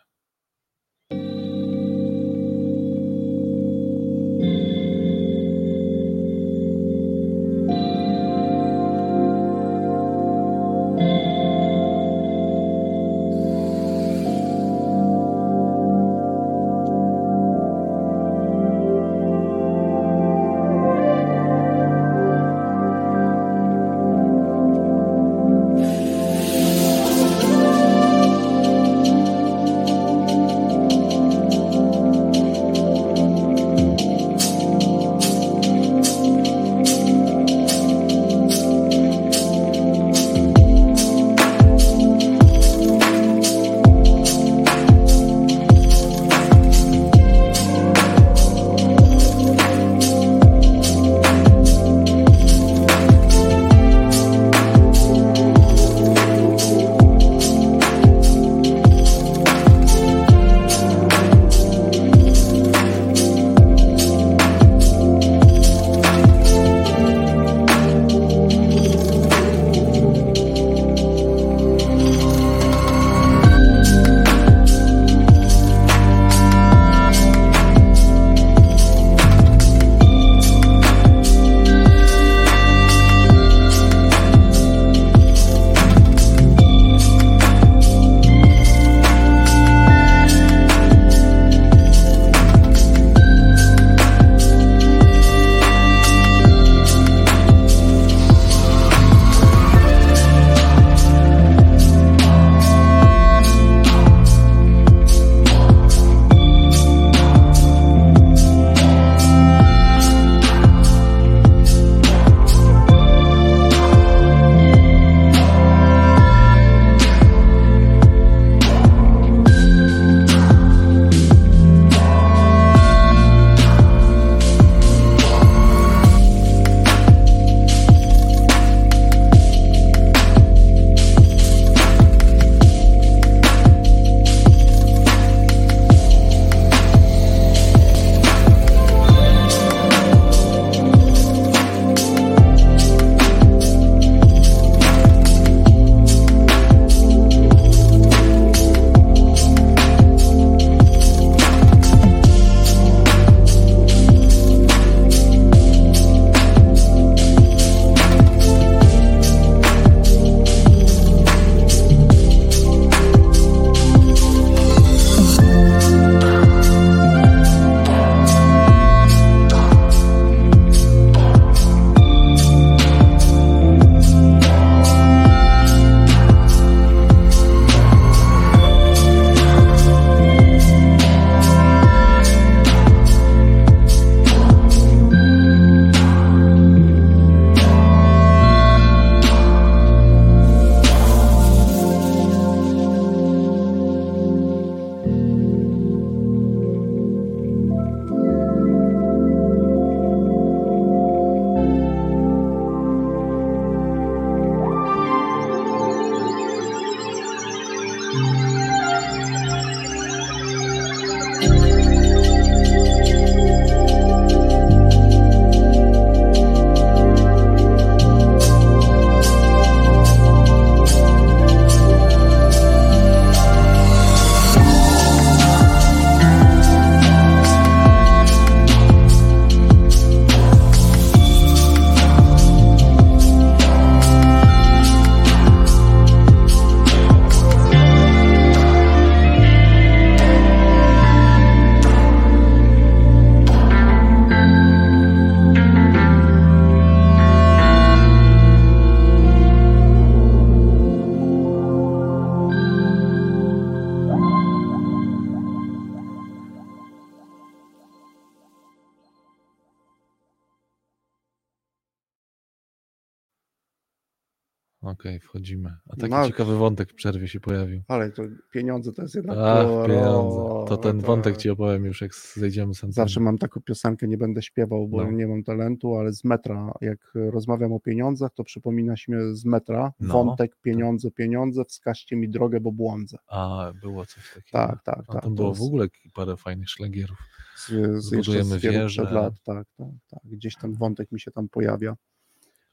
[264.99, 265.69] Okej, wchodzimy.
[265.89, 266.27] A taki No.
[266.27, 267.81] ciekawy wątek w przerwie się pojawił.
[267.87, 270.37] Ale to pieniądze to jest jednak Ach, pieniądze.
[270.67, 272.81] To ten to- wątek ci opowiem już, jak zejdziemy z.
[272.89, 275.11] Zawsze mam taką piosenkę, nie będę śpiewał, bo No.
[275.11, 279.93] nie mam talentu, ale z metra, jak rozmawiam o pieniądzach, to przypomina się z metra
[279.99, 280.13] No.
[280.13, 283.17] wątek pieniądze, pieniądze, wskażcie mi drogę, bo błądzę.
[283.27, 284.47] A, było coś takiego.
[284.51, 285.23] Tak, tak, A tak.
[285.23, 287.17] tam było jest w ogóle parę fajnych szlagierów.
[287.57, 289.03] z, z Zbudujemy z wieżę.
[289.03, 290.19] lat, tak, tak, tak.
[290.23, 291.95] Gdzieś ten wątek mi się tam pojawia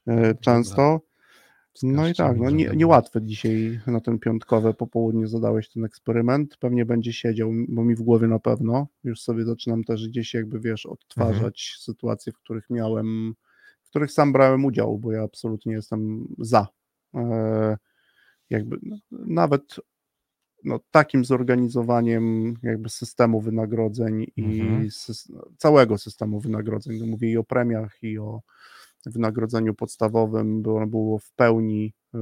[0.07, 1.01] e, często.
[1.83, 6.57] No i tak, no nie, niełatwe dzisiaj na ten piątkowe popołudnie zadałeś ten eksperyment.
[6.57, 8.87] Pewnie będzie siedział, bo mi w głowie na pewno.
[9.03, 11.79] Już sobie zaczynam też gdzieś jakby, wiesz, odtwarzać Mhm.
[11.79, 13.33] sytuacje, w których miałem,
[13.83, 16.67] w których sam brałem udział, bo ja absolutnie jestem za.
[17.15, 17.77] E,
[18.49, 19.75] jakby no, nawet
[20.63, 24.87] no, takim zorganizowaniem jakby systemu wynagrodzeń i Mhm.
[24.87, 26.99] sys- całego systemu wynagrodzeń.
[26.99, 28.41] No, mówię i o premiach, i o
[29.11, 32.17] wynagrodzeniu podstawowym, by ono było w pełni y,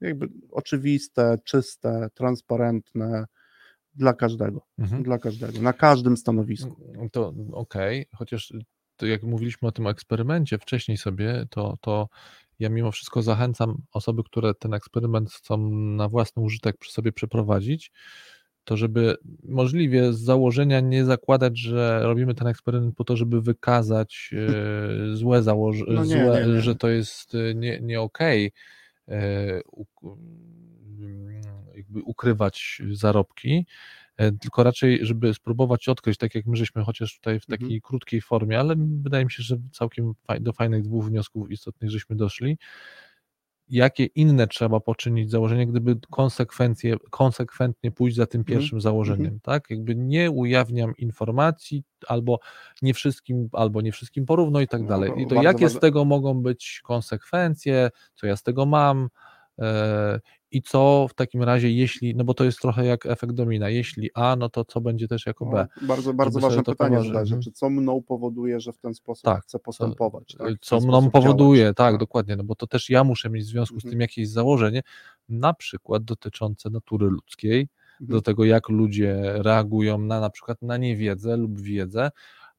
[0.00, 3.24] jakby oczywiste, czyste, transparentne
[3.94, 5.02] dla każdego, Mhm.
[5.02, 6.76] dla każdego, na każdym stanowisku.
[7.12, 8.52] To okej, chociaż
[8.96, 12.08] to jak mówiliśmy o tym eksperymencie wcześniej sobie, to, to
[12.58, 17.92] ja mimo wszystko zachęcam osoby, które ten eksperyment chcą na własny użytek przy sobie przeprowadzić,
[18.66, 24.30] to żeby możliwie z założenia nie zakładać, że robimy ten eksperyment po to, żeby wykazać
[25.12, 28.52] e, złe założenie, No złe, że to jest e, nie, nie okej
[29.08, 30.16] e, uk-
[31.00, 31.42] mm,
[31.76, 33.66] jakby ukrywać zarobki,
[34.16, 37.60] e, tylko raczej, żeby spróbować odkryć, tak jak my żeśmy chociaż tutaj w Mhm.
[37.60, 42.16] takiej krótkiej formie, ale wydaje mi się, że całkiem do fajnych dwóch wniosków istotnych żeśmy
[42.16, 42.58] doszli.
[43.68, 48.58] Jakie inne trzeba poczynić założenie, gdyby konsekwencje, konsekwentnie pójść za tym Mhm.
[48.58, 49.70] pierwszym założeniem, tak?
[49.70, 52.38] Jakby nie ujawniam informacji, albo
[52.82, 55.10] nie wszystkim, albo nie wszystkim porówno i tak No, dalej.
[55.16, 59.08] I to jakie z tego mogą być konsekwencje, co ja z tego mam,
[59.58, 60.20] e,
[60.50, 64.10] i co w takim razie, jeśli, no bo to jest trochę jak efekt domina, jeśli
[64.14, 65.66] A, no to co będzie też jako B.
[65.82, 67.42] No, bardzo bardzo ważne pytanie zadać, mhm.
[67.42, 70.34] czy co mną powoduje, że w ten sposób Tak, chcę postępować.
[70.38, 70.46] tak?
[70.46, 71.76] W ten Co mną powoduje, działać.
[71.76, 73.90] tak, dokładnie, no bo to też ja muszę mieć w związku z Mhm.
[73.92, 74.82] tym jakieś założenie,
[75.28, 77.68] na przykład dotyczące natury ludzkiej,
[78.00, 78.22] do Mhm.
[78.22, 82.10] tego, jak ludzie reagują na na przykład na niewiedzę lub wiedzę.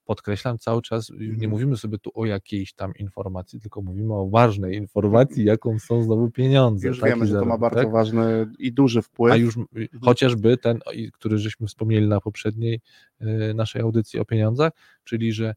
[0.08, 1.50] Podkreślam cały czas, nie Mhm.
[1.50, 6.32] mówimy sobie tu o jakiejś tam informacji, tylko mówimy o ważnej informacji, jaką są znowu
[6.32, 6.88] pieniądze.
[6.88, 7.92] Już tak, wiemy, że to ma zarobek, bardzo tak?
[7.92, 9.34] ważny i duży wpływ.
[9.34, 9.66] A już m-
[10.02, 10.80] chociażby ten,
[11.14, 12.82] który żeśmy wspomnieli na poprzedniej
[13.22, 14.72] y, naszej audycji o pieniądzach,
[15.04, 15.56] czyli że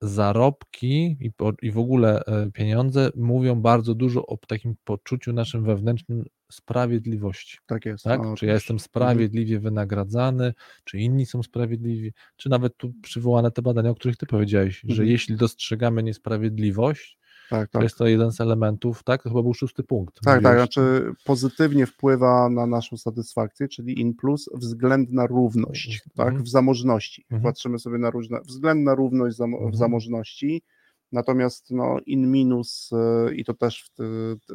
[0.00, 5.64] zarobki i, po, i w ogóle e, pieniądze mówią bardzo dużo o takim poczuciu naszym
[5.64, 7.58] wewnętrznym sprawiedliwości.
[7.66, 8.04] tak jest.
[8.04, 8.22] Tak?
[8.22, 10.52] no, czy ja jestem sprawiedliwie wynagradzany,
[10.84, 15.02] czy inni są sprawiedliwi, czy nawet tu przywołane te badania, o których ty powiedziałeś, że
[15.02, 15.08] Mhm.
[15.08, 17.18] jeśli dostrzegamy niesprawiedliwość,
[17.50, 17.82] Tak, to tak.
[17.82, 19.22] jest to jeden z elementów, tak?
[19.22, 20.20] To chyba był szósty punkt.
[20.24, 26.44] Tak, tak, znaczy pozytywnie wpływa na naszą satysfakcję, czyli in plus względna równość, tak, Mhm.
[26.44, 27.22] w zamożności.
[27.30, 27.42] Mhm.
[27.42, 29.72] Patrzymy sobie na różne, względna równość zamo, Mhm.
[29.72, 30.62] w zamożności,
[31.12, 34.02] natomiast no, in minus y, i to też w, ty,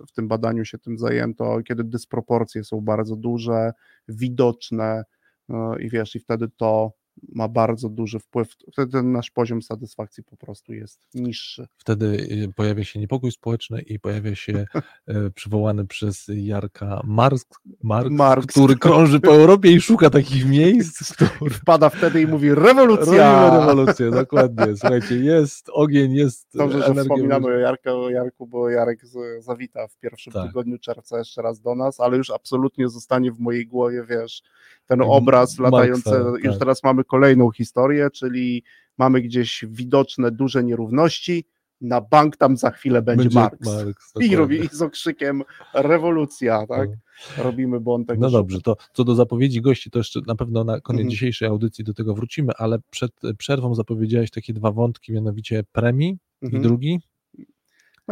[0.07, 3.71] w tym badaniu się tym zajęto, kiedy dysproporcje są bardzo duże,
[4.07, 5.03] widoczne
[5.49, 6.91] no, i wiesz, i wtedy to
[7.29, 11.67] ma bardzo duży wpływ, wtedy ten nasz poziom satysfakcji po prostu jest niższy.
[11.77, 14.65] Wtedy y, pojawia się niepokój społeczny i pojawia się
[15.07, 17.45] e, przywołany przez Jarka Marx,
[17.83, 18.47] Marx, Marx.
[18.47, 23.59] który krąży po Europie i szuka takich miejsc, które Wpada wtedy i mówi robimy rewolucja!
[23.59, 24.77] rewolucję, dokładnie.
[24.77, 29.87] Słuchajcie, jest ogień, jest Dobrze, że wspominamy o, Jarka, o Jarku, bo Jarek z, zawita
[29.87, 30.47] w pierwszym Tak.
[30.47, 34.43] tygodniu czerwca jeszcze raz do nas, ale już absolutnie zostanie w mojej głowie, wiesz,
[34.91, 36.09] ten Jak obraz Marksa, latający.
[36.43, 36.59] Już tak.
[36.59, 38.63] teraz mamy kolejną historię, czyli
[38.97, 41.45] mamy gdzieś widoczne duże nierówności,
[41.81, 43.65] na bank tam za chwilę będzie, Marks.
[43.67, 44.37] Marx, I dokładnie.
[44.37, 46.89] robi i z okrzykiem rewolucja, tak?
[47.37, 48.21] Robimy błąd tego.
[48.21, 51.09] No dobrze, to co do zapowiedzi gości, to jeszcze na pewno na koniec Mhm.
[51.09, 56.63] dzisiejszej audycji do tego wrócimy, ale przed przerwą zapowiedziałeś takie dwa wątki, mianowicie premii Mhm.
[56.63, 56.99] i drugi.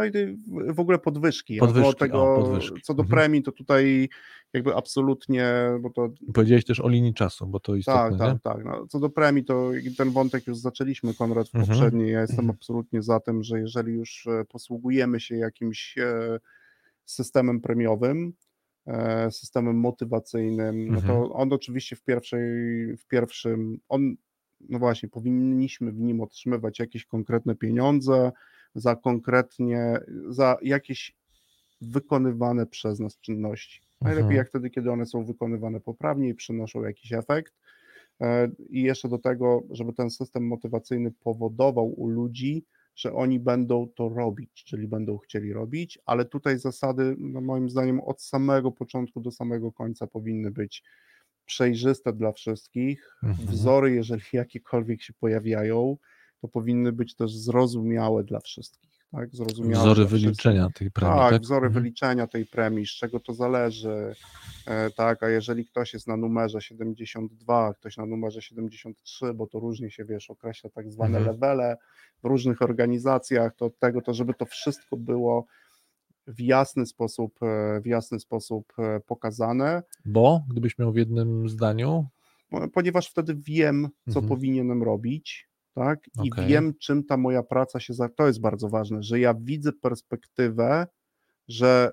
[0.00, 0.10] No i
[0.72, 1.58] w- ogóle podwyżki.
[1.58, 2.80] Podwyżki, tego, o, podwyżki.
[2.82, 3.18] co do Mhm.
[3.20, 4.08] premii, to tutaj
[4.52, 5.44] jakby absolutnie,
[5.80, 8.18] bo to Powiedziałeś też o linii czasu, bo to istotne, Tak, nie?
[8.18, 8.64] tak, tak.
[8.64, 11.68] No, co do premii, to ten wątek już zaczęliśmy, Konrad, w Mhm.
[11.68, 12.12] poprzedniej.
[12.12, 12.56] Ja jestem Mhm.
[12.58, 16.38] absolutnie za tym, że jeżeli już e, posługujemy się jakimś e,
[17.04, 18.32] systemem premiowym,
[18.86, 21.06] e, systemem motywacyjnym, no Mhm.
[21.06, 22.40] to on oczywiście w pierwszej,
[22.96, 24.14] w pierwszym, on,
[24.68, 28.32] no właśnie, powinniśmy w nim otrzymywać jakieś konkretne pieniądze
[28.74, 31.16] za konkretnie, za jakieś
[31.80, 33.80] wykonywane przez nas czynności.
[34.00, 34.36] Najlepiej Mhm.
[34.36, 37.54] jak wtedy, kiedy one są wykonywane poprawnie i przynoszą jakiś efekt.
[38.20, 42.64] E, I jeszcze do tego, żeby ten system motywacyjny powodował u ludzi
[43.00, 48.00] że oni będą to robić, czyli będą chcieli robić, ale tutaj zasady, no moim zdaniem,
[48.00, 50.82] od samego początku do samego końca powinny być
[51.46, 53.16] przejrzyste dla wszystkich.
[53.22, 53.48] Mhm.
[53.48, 55.96] Wzory, jeżeli jakiekolwiek się pojawiają,
[56.40, 58.90] to powinny być też zrozumiałe dla wszystkich.
[59.12, 59.34] Tak?
[59.36, 60.26] Zrozumiałe Wzory dla wszystkich.
[60.26, 61.42] wyliczenia tej premii, Tak, tak?
[61.42, 61.82] wzory Mhm.
[61.84, 64.14] wyliczenia tej premii, z czego to zależy,
[64.66, 69.46] e, tak, a jeżeli ktoś jest na numerze 72, a ktoś na numerze 73, bo
[69.46, 71.26] to różnie się, wiesz, określa tak zwane Mhm.
[71.36, 71.76] levele
[72.22, 75.46] w różnych organizacjach, to tego, to żeby to wszystko było
[76.26, 82.06] w jasny sposób, e, w jasny sposób e, pokazane, Bo, gdybyś miał w jednym zdaniu,
[82.50, 84.28] po- ponieważ wtedy wiem, co Mhm.
[84.28, 86.00] powinienem robić, tak?
[86.22, 88.08] I wiem, czym ta moja praca się za.
[88.08, 90.86] To jest bardzo ważne, że ja widzę perspektywę,
[91.48, 91.92] że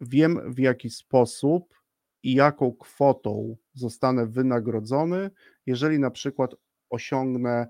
[0.00, 1.74] wiem, w jaki sposób
[2.22, 5.30] i jaką kwotą zostanę wynagrodzony,
[5.66, 6.54] jeżeli na przykład
[6.90, 7.66] osiągnę,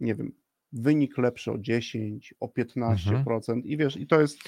[0.00, 0.32] nie wiem,
[0.72, 4.38] wynik lepszy o 10, o 15% i wiesz, i to jest.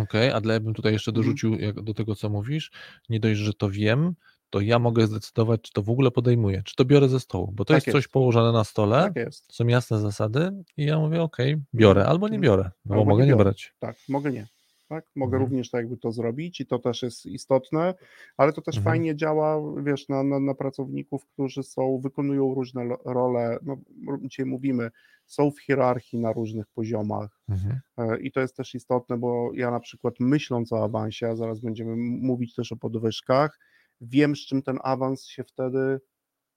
[0.00, 1.24] Okej, a dla ja bym tutaj jeszcze Mhm.
[1.24, 2.70] dorzucił jak do tego, co mówisz,
[3.08, 4.14] nie dość, że to wiem,
[4.50, 7.64] to ja mogę zdecydować, czy to w ogóle podejmuję, czy to biorę ze stołu, bo
[7.64, 8.12] to Tak jest, coś jest.
[8.12, 9.52] położone na stole, Tak jest.
[9.54, 12.42] są jasne zasady i ja mówię, okej, biorę albo nie Mhm.
[12.52, 13.44] biorę, no bo Albo nie mogę nie biorę.
[13.44, 13.74] brać.
[13.78, 14.46] Tak, mogę nie.
[14.88, 15.04] Tak?
[15.16, 15.42] Mogę Mhm.
[15.42, 17.94] również tak jakby to zrobić i to też jest istotne,
[18.36, 18.92] ale to też Mhm.
[18.94, 23.76] fajnie działa, wiesz, na, na, na pracowników, którzy są, wykonują różne role, no
[24.22, 24.90] dzisiaj mówimy,
[25.26, 27.80] są w hierarchii na różnych poziomach Mhm.
[27.98, 31.60] e, i to jest też istotne, bo ja na przykład myśląc o awansie, a zaraz
[31.60, 33.58] będziemy mówić też o podwyżkach,
[34.00, 36.00] wiem z czym ten awans się wtedy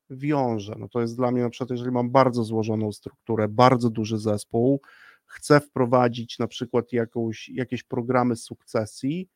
[0.10, 0.76] wiąże.
[0.80, 4.82] No to jest dla mnie na przykład, jeżeli mam bardzo złożoną strukturę, bardzo duży zespół,
[5.26, 9.30] chcę wprowadzić na przykład jakąś, jakieś programy sukcesji,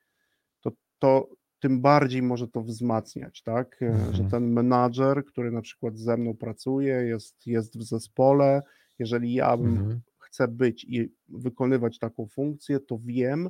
[0.61, 1.29] to, to
[1.59, 3.81] tym bardziej może to wzmacniać, tak?
[3.83, 4.29] E, Że Mhm.
[4.29, 8.61] ten menadżer, który na przykład ze mną pracuje, jest, jest w zespole,
[8.99, 10.01] jeżeli ja bym Mhm.
[10.19, 13.49] chcę być i wykonywać taką funkcję, to wiem,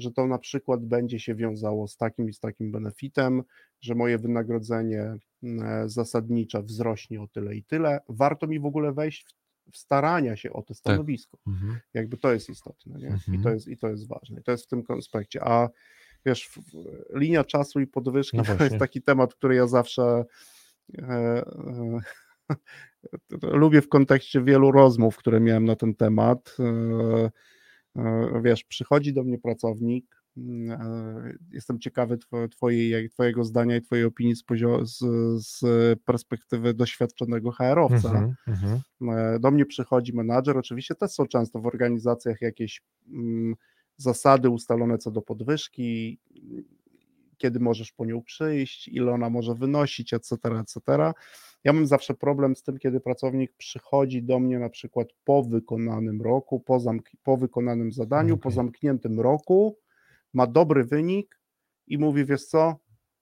[0.00, 3.42] że to na przykład będzie się wiązało z takim i z takim benefitem,
[3.80, 5.18] że moje wynagrodzenie e,
[5.86, 8.00] zasadnicze wzrośnie o tyle i tyle.
[8.08, 9.34] Warto mi w ogóle wejść w,
[9.72, 11.38] w starania się o to stanowisko.
[11.46, 11.78] Mhm.
[11.94, 13.08] Jakby to jest istotne, nie?
[13.08, 13.42] I, Mhm.
[13.42, 14.40] to jest, I to jest ważne.
[14.40, 15.44] I to jest w tym aspekcie.
[15.44, 15.68] A
[16.26, 16.74] wiesz, w, w,
[17.14, 20.24] linia czasu i podwyżki No to jest taki temat, który ja zawsze
[20.98, 22.00] e, e,
[23.62, 26.56] lubię w kontekście wielu rozmów, które miałem na ten temat.
[26.60, 27.30] E,
[28.42, 30.22] Wiesz, przychodzi do mnie pracownik.
[30.36, 32.18] mm, e, Jestem ciekawy
[32.50, 34.44] twojej, Twojego zdania i Twojej opinii z,
[34.84, 34.98] z,
[35.46, 35.60] z
[36.04, 38.08] perspektywy doświadczonego HR-owca.
[38.08, 38.34] Mhm.
[38.46, 38.80] Mhm.
[39.18, 40.58] E, Do mnie przychodzi menadżer.
[40.58, 43.54] Oczywiście też są często w organizacjach jakieś mm,
[43.96, 46.18] zasady ustalone co do podwyżki,
[47.36, 50.80] kiedy możesz po nią przyjść, ile ona może wynosić, etc., etc.
[51.64, 56.22] Ja mam zawsze problem z tym, kiedy pracownik przychodzi do mnie na przykład po wykonanym
[56.22, 58.56] roku, po, zamk- po wykonanym zadaniu, po Okej.
[58.56, 59.78] zamkniętym roku,
[60.34, 61.40] ma dobry wynik
[61.86, 62.76] i mówi, wiesz co,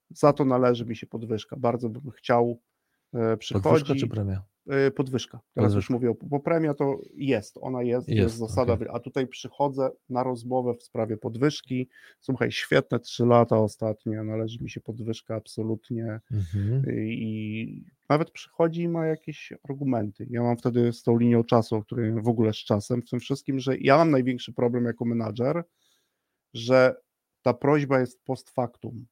[0.09, 1.55] za to należy mi się podwyżka.
[1.55, 2.61] Bardzo bym chciał
[3.13, 4.43] e, Podwyżka czy premia?
[4.87, 5.39] Y, Podwyżka.
[5.53, 8.87] Teraz już mówię, bo premia to jest, ona jest, jest, Jest, zasada, okej.
[8.87, 11.89] wy- a tutaj przychodzę na rozmowę w sprawie podwyżki.
[12.19, 16.83] Słuchaj, świetne trzy lata ostatnie, należy mi się podwyżka absolutnie Mhm.
[16.97, 20.27] i nawet przychodzi i ma jakieś argumenty.
[20.29, 23.19] Ja mam wtedy z tą linią czasu, o której w ogóle z czasem, w tym
[23.19, 25.63] wszystkim, że ja mam największy problem jako menadżer,
[26.53, 26.95] że
[27.41, 29.05] ta prośba jest post factum,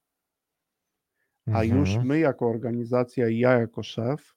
[1.53, 2.07] a już Mhm.
[2.07, 4.36] my jako organizacja i ja jako szef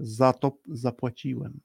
[0.00, 1.60] za to zapłaciłem.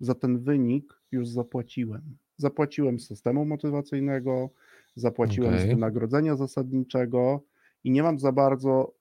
[0.00, 2.16] Za ten wynik już zapłaciłem.
[2.36, 4.50] Zapłaciłem z systemu motywacyjnego,
[4.94, 5.68] zapłaciłem z Okej.
[5.74, 7.44] wynagrodzenia zasadniczego
[7.84, 8.94] i nie mam za bardzo,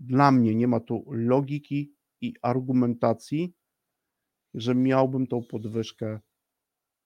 [0.00, 3.54] dla mnie nie ma tu logiki i argumentacji,
[4.54, 6.20] że miałbym tą podwyżkę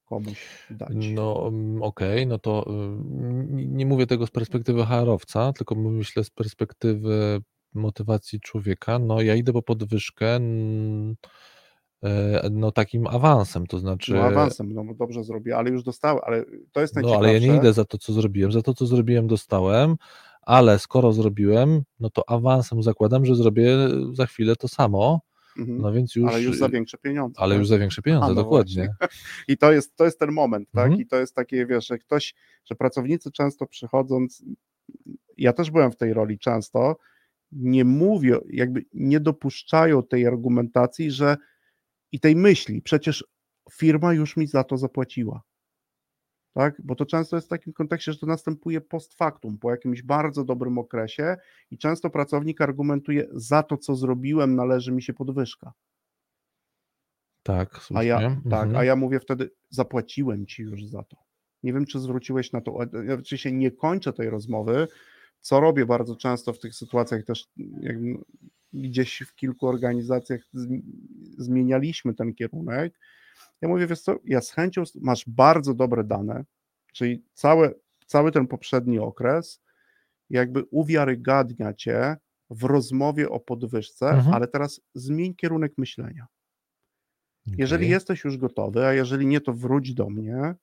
[0.05, 0.93] komuś dać.
[1.13, 6.23] No mm, okej, no to y, nie, nie mówię tego z perspektywy HR-owca, tylko myślę
[6.23, 7.41] z perspektywy
[7.75, 8.99] motywacji człowieka.
[8.99, 10.39] No ja idę po podwyżkę
[12.03, 16.45] e, no takim awansem, to znaczy No awansem, no dobrze zrobię, ale już dostałem, ale
[16.71, 17.29] to jest no najciekawsze.
[17.29, 19.95] ale ja nie idę za to, co zrobiłem, za to, co zrobiłem dostałem,
[20.41, 23.77] ale skoro zrobiłem, no to awansem zakładam, że zrobię
[24.13, 25.19] za chwilę to samo,
[25.57, 25.81] Mhm.
[25.81, 27.39] no więc już, ale już za większe pieniądze.
[27.39, 27.59] ale tak?
[27.59, 28.95] już za większe pieniądze, A, no dokładnie.
[29.47, 30.85] I to jest, to jest ten moment, tak?
[30.85, 31.01] Mhm.
[31.01, 32.33] I to jest takie, wiesz, że ktoś,
[32.65, 34.43] że pracownicy często przychodząc,
[35.37, 36.95] ja też byłem w tej roli często,
[37.55, 41.37] nie mówią, jakby nie dopuszczają tej argumentacji, że
[42.11, 43.27] i tej myśli, przecież
[43.71, 45.41] firma już mi za to zapłaciła.
[46.53, 46.81] Tak?
[46.83, 50.43] Bo to często jest w takim kontekście, że to następuje post factum, po jakimś bardzo
[50.43, 51.35] dobrym okresie
[51.71, 55.73] i często pracownik argumentuje, za to, co zrobiłem, należy mi się podwyżka.
[57.43, 58.05] Tak, A słusznie.
[58.07, 58.75] ja, tak, Mhm.
[58.75, 61.17] a ja mówię wtedy, zapłaciłem ci już za to.
[61.63, 62.77] Nie wiem, czy zwróciłeś na to.
[63.07, 64.87] Ja oczywiście nie kończę tej rozmowy,
[65.43, 67.47] co robię bardzo często w tych sytuacjach też,
[67.79, 67.97] jak
[68.73, 70.81] gdzieś w kilku organizacjach zmi-
[71.37, 72.99] zmienialiśmy ten kierunek.
[73.61, 76.45] Ja mówię, wiesz co, ja z chęcią, masz bardzo dobre dane,
[76.93, 77.75] czyli cały,
[78.05, 79.61] cały ten poprzedni okres
[80.29, 82.15] jakby uwiarygadnia cię
[82.49, 84.33] w rozmowie o podwyżce, Mhm.
[84.33, 86.27] ale teraz zmień kierunek myślenia.
[87.57, 87.91] Jeżeli Okej.
[87.91, 90.55] jesteś już gotowy, a jeżeli nie, to wróć do mnie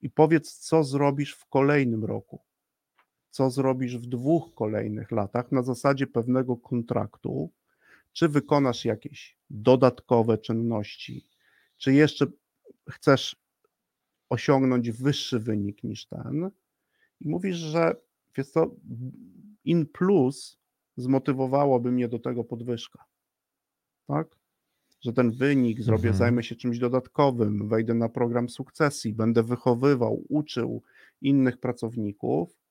[0.00, 2.40] i powiedz, co zrobisz w kolejnym roku,
[3.36, 7.50] co zrobisz w dwóch kolejnych latach na zasadzie pewnego kontraktu,
[8.12, 11.26] czy wykonasz jakieś dodatkowe czynności,
[11.76, 12.26] czy jeszcze
[12.90, 13.36] chcesz
[14.28, 16.50] osiągnąć wyższy wynik niż ten.
[17.20, 17.96] I mówisz, że
[18.36, 18.70] wiesz co,
[19.64, 20.58] in plus
[20.96, 23.04] zmotywowałoby mnie do tego podwyżka.
[24.06, 24.36] Tak?
[25.00, 26.18] Że ten wynik zrobię, Mhm.
[26.18, 30.82] zajmę się czymś dodatkowym, wejdę na program sukcesji, będę wychowywał, uczył
[31.22, 32.65] innych pracowników.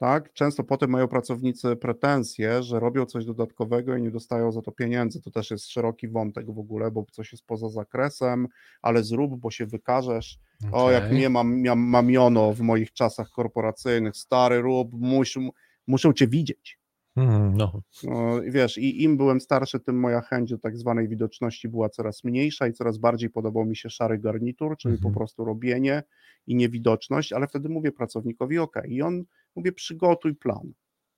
[0.00, 0.32] Tak?
[0.32, 5.22] Często potem mają pracownicy pretensje, że robią coś dodatkowego i nie dostają za to pieniędzy.
[5.22, 8.48] To też jest szeroki wątek w ogóle, bo coś jest poza zakresem,
[8.82, 10.38] ale zrób, bo się wykażesz.
[10.72, 15.48] O, jak mnie mam, mam, mamiono w moich czasach korporacyjnych, stary rób, muszą,
[15.86, 16.80] muszą cię widzieć.
[17.16, 21.68] Mhm, No, No, wiesz, i im byłem starszy, tym moja chęć do tak zwanej widoczności
[21.68, 25.12] była coraz mniejsza i coraz bardziej podobał mi się szary garnitur, czyli Mhm.
[25.12, 26.02] po prostu robienie
[26.46, 29.24] i niewidoczność, ale wtedy mówię pracownikowi, ok, i on,
[29.56, 30.72] mówię, przygotuj plan,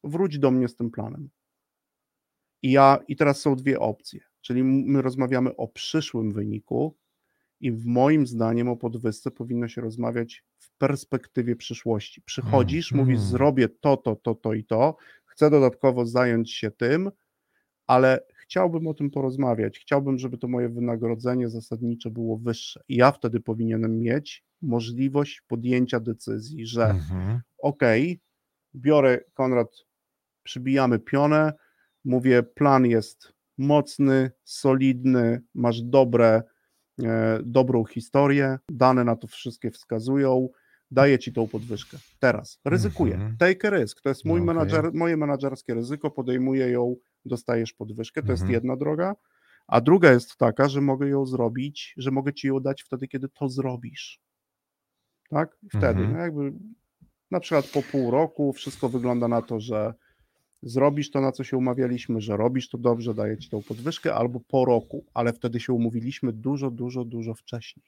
[0.05, 1.31] wróć do mnie z tym planem.
[2.63, 6.97] I ja, i teraz są dwie opcje, czyli my rozmawiamy o przyszłym wyniku
[7.61, 12.23] i w moim zdaniem o podwyżce powinno się rozmawiać w perspektywie przyszłości.
[12.23, 13.07] Przychodzisz, Mhm.
[13.07, 17.11] mówisz, zrobię to, to, to, to i to, chcę dodatkowo zająć się tym,
[17.87, 19.79] ale chciałbym o tym porozmawiać.
[19.79, 22.83] Chciałbym, żeby to moje wynagrodzenie zasadnicze było wyższe.
[22.89, 27.41] I ja wtedy powinienem mieć możliwość podjęcia decyzji, że mhm.
[27.59, 27.83] ok,
[28.75, 29.69] biorę Konrad,
[30.43, 31.53] przybijamy pionę,
[32.05, 36.43] mówię, plan jest mocny, solidny, masz dobre,
[37.05, 40.49] e, dobrą historię, dane na to wszystkie wskazują,
[40.91, 41.99] daję ci tą podwyżkę.
[42.19, 43.37] Teraz ryzykuję, Mhm.
[43.37, 44.47] take a risk, to jest mój Okej.
[44.47, 48.55] menadżer, moje menadżerskie ryzyko, podejmuję ją, dostajesz podwyżkę, to jest Mhm.
[48.55, 49.15] jedna droga,
[49.67, 53.29] a druga jest taka, że mogę ją zrobić, że mogę ci ją dać wtedy, kiedy
[53.29, 54.21] to zrobisz.
[55.33, 55.57] Tak?
[55.63, 56.13] I Wtedy, Mhm.
[56.13, 56.53] no jakby
[57.31, 59.95] na przykład po pół roku wszystko wygląda na to, że
[60.63, 64.41] zrobisz to, na co się umawialiśmy, że robisz to dobrze, daję ci tą podwyżkę, albo
[64.41, 67.85] po roku, ale wtedy się umówiliśmy dużo, dużo, dużo wcześniej.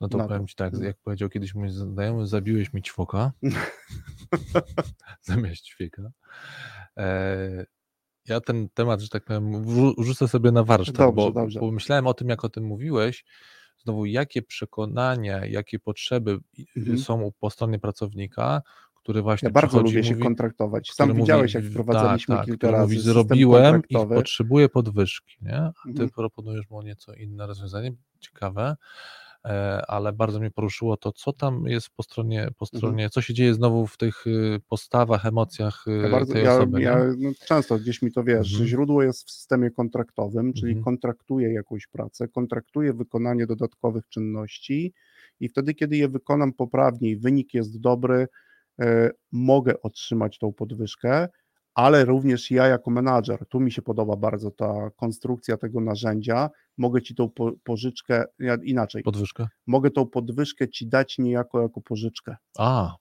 [0.00, 0.28] No to na to.
[0.28, 3.32] powiem ci tak, jak powiedział kiedyś mój znajomy, zabiłeś mi ćwoka
[5.22, 6.10] zamiast ćwieka.
[6.96, 7.66] E,
[8.28, 11.60] ja ten temat, że tak powiem, wrzu- wrzucę sobie na warsztat, Dobrze, bo, dobrze.
[11.60, 13.24] bo myślałem o tym, jak o tym mówiłeś,
[13.78, 16.98] znowu jakie przekonania, jakie potrzeby i- Mhm.
[16.98, 18.62] są po stronie pracownika,
[18.94, 20.92] który właśnie Ja bardzo lubię i się mówi, kontraktować.
[20.92, 25.56] Sam widziałeś, mówi, jak wprowadzaliśmy tak, tak, kilka razy mówi, zrobiłem i potrzebuję podwyżki, nie?
[25.58, 26.10] A ty Mhm.
[26.10, 28.76] proponujesz mu nieco inne rozwiązanie, ciekawe,
[29.88, 33.54] ale bardzo mnie poruszyło to, co tam jest po stronie, po stronie co się dzieje
[33.54, 37.14] znowu w tych y, postawach, emocjach y, Ja, bardzo, tej ja, osoby, ja nie?
[37.18, 38.68] no, często gdzieś mi to wiesz, Mhm.
[38.68, 40.84] źródło jest w systemie kontraktowym, czyli Mhm.
[40.84, 44.92] kontraktuję jakąś pracę, kontraktuję wykonanie dodatkowych czynności
[45.40, 48.26] i wtedy, kiedy je wykonam poprawnie i wynik jest dobry,
[48.80, 51.28] e, mogę otrzymać tą podwyżkę,
[51.74, 57.02] ale również ja jako menadżer, tu mi się podoba bardzo ta konstrukcja tego narzędzia, mogę
[57.02, 59.48] ci tą po, pożyczkę, ja, inaczej, Podwyżkę?
[59.66, 62.96] mogę tą podwyżkę ci dać niejako jako pożyczkę A,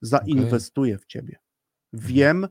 [0.00, 1.36] zainwestuję w ciebie.
[1.92, 2.48] Wiem,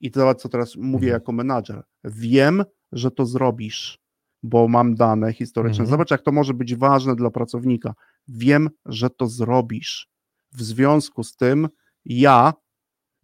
[0.00, 1.20] i to co teraz mówię Mhm.
[1.20, 3.98] jako menadżer, wiem, że to zrobisz,
[4.42, 5.82] bo mam dane historyczne.
[5.82, 5.90] Mhm.
[5.90, 7.94] Zobacz, jak to może być ważne dla pracownika.
[8.28, 10.08] Wiem, że to zrobisz.
[10.52, 11.68] W związku z tym
[12.04, 12.52] ja,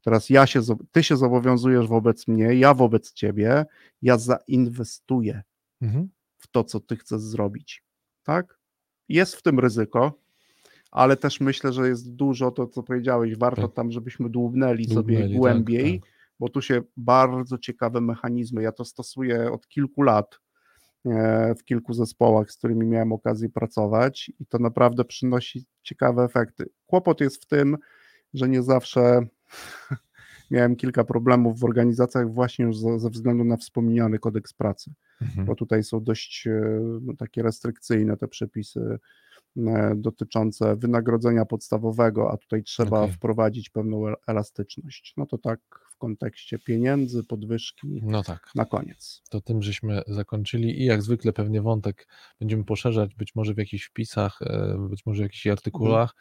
[0.03, 0.61] teraz ja się,
[0.93, 3.65] ty się zobowiązujesz wobec mnie, ja wobec ciebie,
[4.03, 5.43] ja zainwestuję
[5.83, 6.09] mhm.
[6.49, 7.85] W to, co ty chcesz zrobić.
[8.23, 8.59] Tak?
[9.09, 10.13] Jest w tym ryzyko,
[10.91, 13.77] ale też myślę, że jest dużo to, co powiedziałeś, warto Tak.
[13.77, 16.11] tam, żebyśmy dłubnęli, Dłubnęli, sobie tak, głębiej, tak.
[16.41, 20.41] bo tu się bardzo ciekawe mechanizmy, ja to stosuję od kilku lat
[21.07, 26.69] e, w kilku zespołach, z którymi miałem okazję pracować i to naprawdę przynosi ciekawe efekty.
[26.87, 27.77] Kłopot jest w tym,
[28.35, 29.27] że nie zawsze
[30.51, 35.45] miałem kilka problemów w organizacjach właśnie już ze względu na wspomniany kodeks pracy Mhm.
[35.47, 38.99] bo tutaj są dość e, no, takie restrykcyjne te przepisy
[39.57, 43.15] e, dotyczące wynagrodzenia podstawowego, a tutaj trzeba Okej.
[43.15, 45.15] wprowadzić pewną el- elastyczność.
[45.17, 45.61] No to tak
[45.99, 48.51] kontekście pieniędzy, podwyżki No tak.
[48.55, 49.23] na koniec.
[49.31, 52.09] To tym żeśmy zakończyli i jak zwykle pewnie wątek
[52.41, 56.15] będziemy poszerzać, być może w jakichś wpisach, e, być może w jakichś artykułach,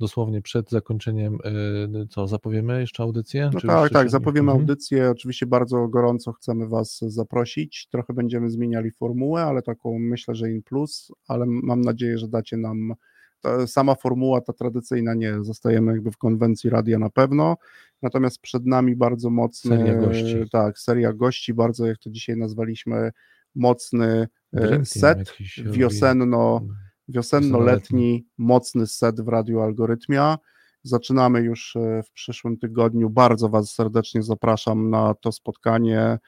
[0.00, 3.50] dosłownie przed zakończeniem, e, co, zapowiemy jeszcze audycję?
[3.54, 4.60] No tak, tak, zapowiemy Mhm.
[4.60, 5.10] audycję.
[5.10, 7.88] Oczywiście bardzo gorąco chcemy Was zaprosić.
[7.90, 12.56] Trochę będziemy zmieniali formułę, ale taką myślę, że in plus, ale mam nadzieję, że dacie
[12.56, 12.94] nam.
[13.42, 17.56] Ta sama formuła, ta tradycyjna nie, zostajemy jakby w konwencji radia na pewno.
[18.02, 19.76] Natomiast przed nami bardzo mocny.
[19.76, 20.50] Seria gości.
[20.52, 23.10] Tak, seria gości, bardzo jak to dzisiaj nazwaliśmy,
[23.54, 26.60] mocny e, set wiosenno
[27.08, 30.38] wiosenno-letni, mocny set w Radiu Algorytmia.
[30.82, 33.10] Zaczynamy już e, w przyszłym tygodniu.
[33.10, 36.18] Bardzo Was serdecznie zapraszam na to spotkanie.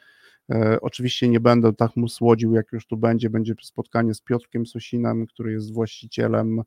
[0.51, 3.31] E, Oczywiście nie będę tak mu słodził, jak już tu będzie.
[3.31, 6.62] Będzie spotkanie z Piotrkiem Susinem, który jest właścicielem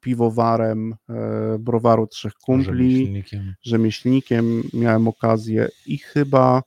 [0.00, 3.54] piwowarem e, browaru Trzech Kumpli Rzemieślnikiem.
[3.62, 6.62] rzemieślnikiem, miałem okazję i chyba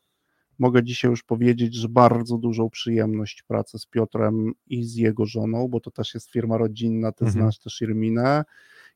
[0.60, 5.68] mogę dzisiaj już powiedzieć, że bardzo dużą przyjemność pracę z Piotrem i z jego żoną,
[5.68, 7.32] bo to też jest firma rodzinna, ty Mhm.
[7.44, 8.44] znasz też Irminę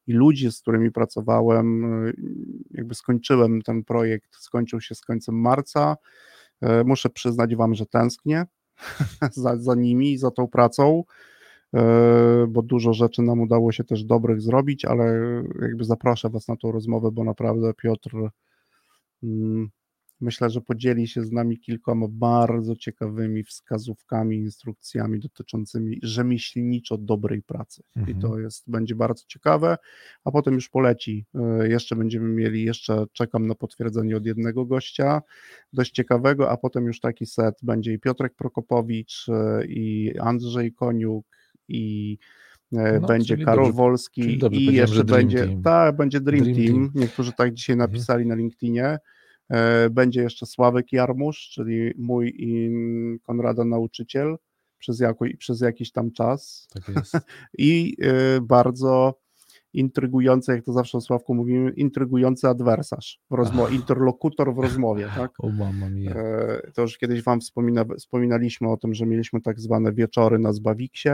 [0.08, 1.84] i ludzi, z którymi pracowałem,
[2.72, 5.96] jakby skończyłem ten projekt, skończył się z końcem marca.
[6.62, 8.46] E, Muszę przyznać wam, że tęsknię
[9.32, 11.04] za, za nimi, za tą pracą, e,
[12.48, 15.06] bo dużo rzeczy nam udało się też dobrych zrobić, ale
[15.62, 18.12] jakby zaproszę was na tą rozmowę, bo naprawdę Piotr
[19.24, 19.70] mm,
[20.22, 27.84] myślę, że podzieli się z nami kilkoma bardzo ciekawymi wskazówkami, instrukcjami dotyczącymi rzemieślniczo dobrej pracy.
[27.96, 28.20] I Mhm.
[28.20, 29.78] to jest, będzie bardzo ciekawe,
[30.24, 31.26] a potem już poleci.
[31.36, 35.22] E, Jeszcze będziemy mieli, jeszcze czekam na potwierdzenie od jednego gościa,
[35.74, 41.26] dość ciekawego, a potem już taki set będzie i Piotrek Prokopowicz, e, i Andrzej Koniuk,
[41.70, 42.18] i
[42.74, 45.62] e, No, będzie Karol dobrze- Wolski i jeszcze będzie, Team.
[45.62, 46.68] tak, będzie Dream, Dream Team.
[46.68, 46.92] Team.
[46.96, 47.92] Niektórzy tak dzisiaj Mhm.
[47.92, 48.98] napisali na LinkedInie.
[49.50, 52.70] E, Będzie jeszcze Sławek Jarmusz, czyli mój i
[53.24, 54.36] Konrada nauczyciel
[54.78, 56.68] przez, jako, przez jakiś tam czas.
[56.74, 57.14] Tak jest.
[57.58, 59.20] I e, bardzo
[59.74, 65.32] intrygujący, jak to zawsze o Sławku mówimy, intrygujący adwersarz, w rozmo- interlokutor w rozmowie, tak?
[65.40, 66.16] O mama mia.
[66.74, 71.10] To już kiedyś Wam wspomina, wspominaliśmy o tym, że mieliśmy tak zwane wieczory na Zbawiksie,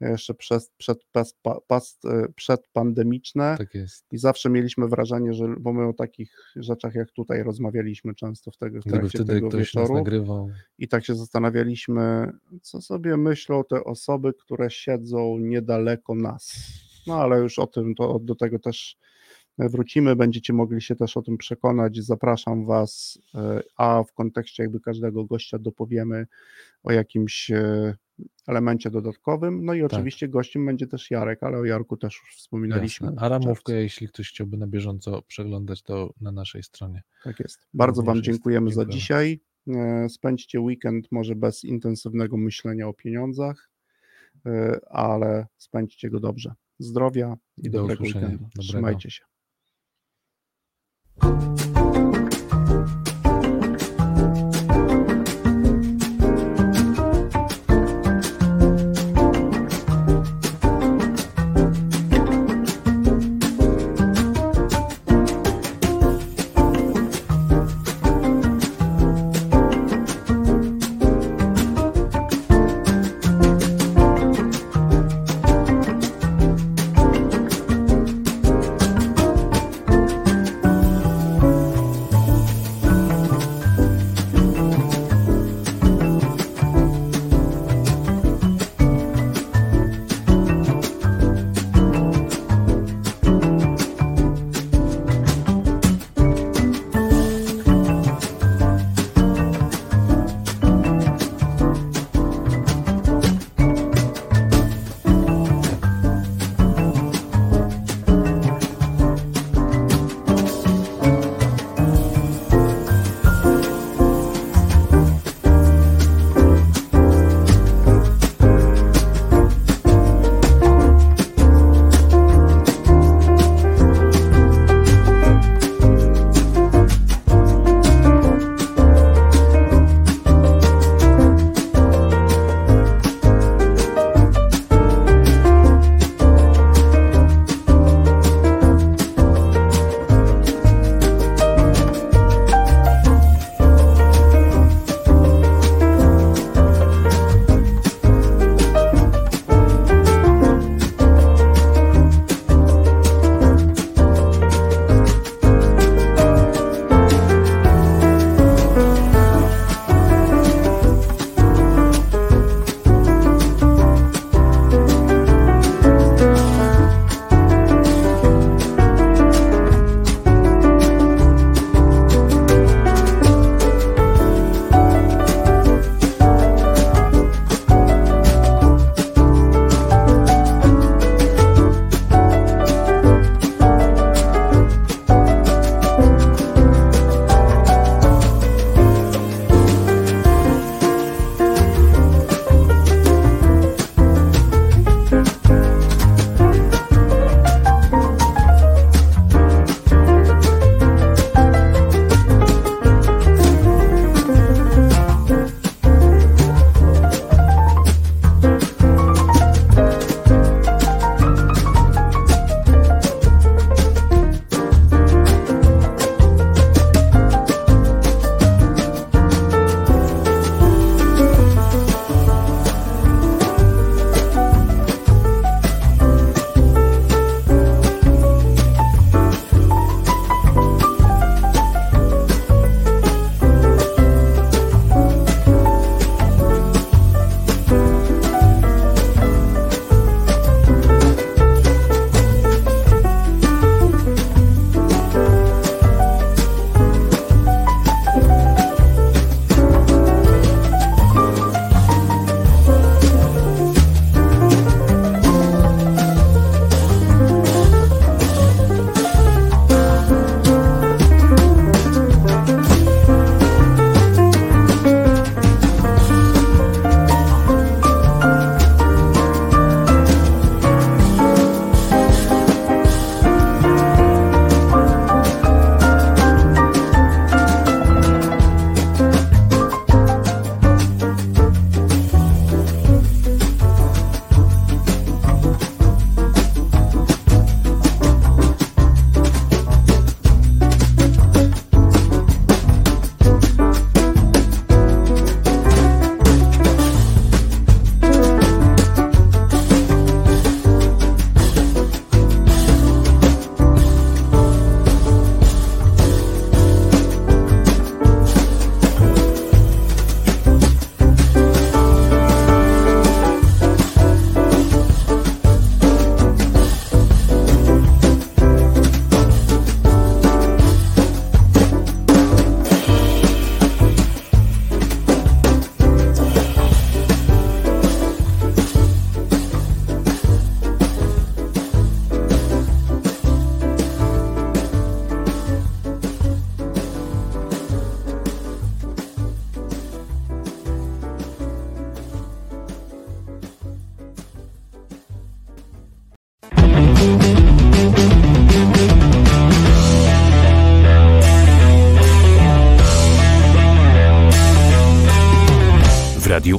[0.00, 4.06] jeszcze przed, przed, pas, pa- pas, e, przedpandemiczne Tak jest.
[4.12, 8.56] i zawsze mieliśmy wrażenie, że, bo my o takich rzeczach jak tutaj rozmawialiśmy często w,
[8.56, 12.32] tego, w trakcie wtedy tego ktoś nas wieczoru nagrywał, i tak się zastanawialiśmy,
[12.62, 16.56] co sobie myślą te osoby, które siedzą niedaleko nas.
[17.06, 18.96] No ale już o tym, to do tego też
[19.58, 22.04] wrócimy, będziecie mogli się też o tym przekonać.
[22.04, 26.26] Zapraszam Was, e, a w kontekście jakby każdego gościa dopowiemy
[26.82, 27.94] o jakimś e,
[28.46, 29.64] elemencie dodatkowym.
[29.64, 33.06] No i oczywiście gościem będzie też Jarek, ale o Jarku też już wspominaliśmy.
[33.06, 33.22] jasne.
[33.22, 37.02] A ramówkę, jeśli ktoś chciałby na bieżąco przeglądać, to na naszej stronie.
[37.24, 37.58] Tak jest.
[37.74, 39.40] Bardzo Wam dziękujemy za dzisiaj.
[39.68, 43.70] E, Spędźcie weekend może bez intensywnego myślenia o pieniądzach,
[44.46, 46.54] e, ale spędźcie go dobrze.
[46.78, 48.24] Zdrowia i Do dobrego usłyszenia.
[48.26, 48.44] weekendu.
[48.44, 48.62] Dobrego.
[48.68, 49.24] Trzymajcie się.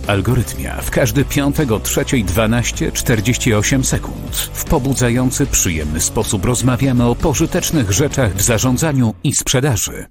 [0.09, 4.35] Algorytmia w każdy piątek o 3.12 48 sekund.
[4.53, 10.05] W pobudzający, przyjemny sposób rozmawiamy o pożytecznych rzeczach w zarządzaniu i sprzedaży.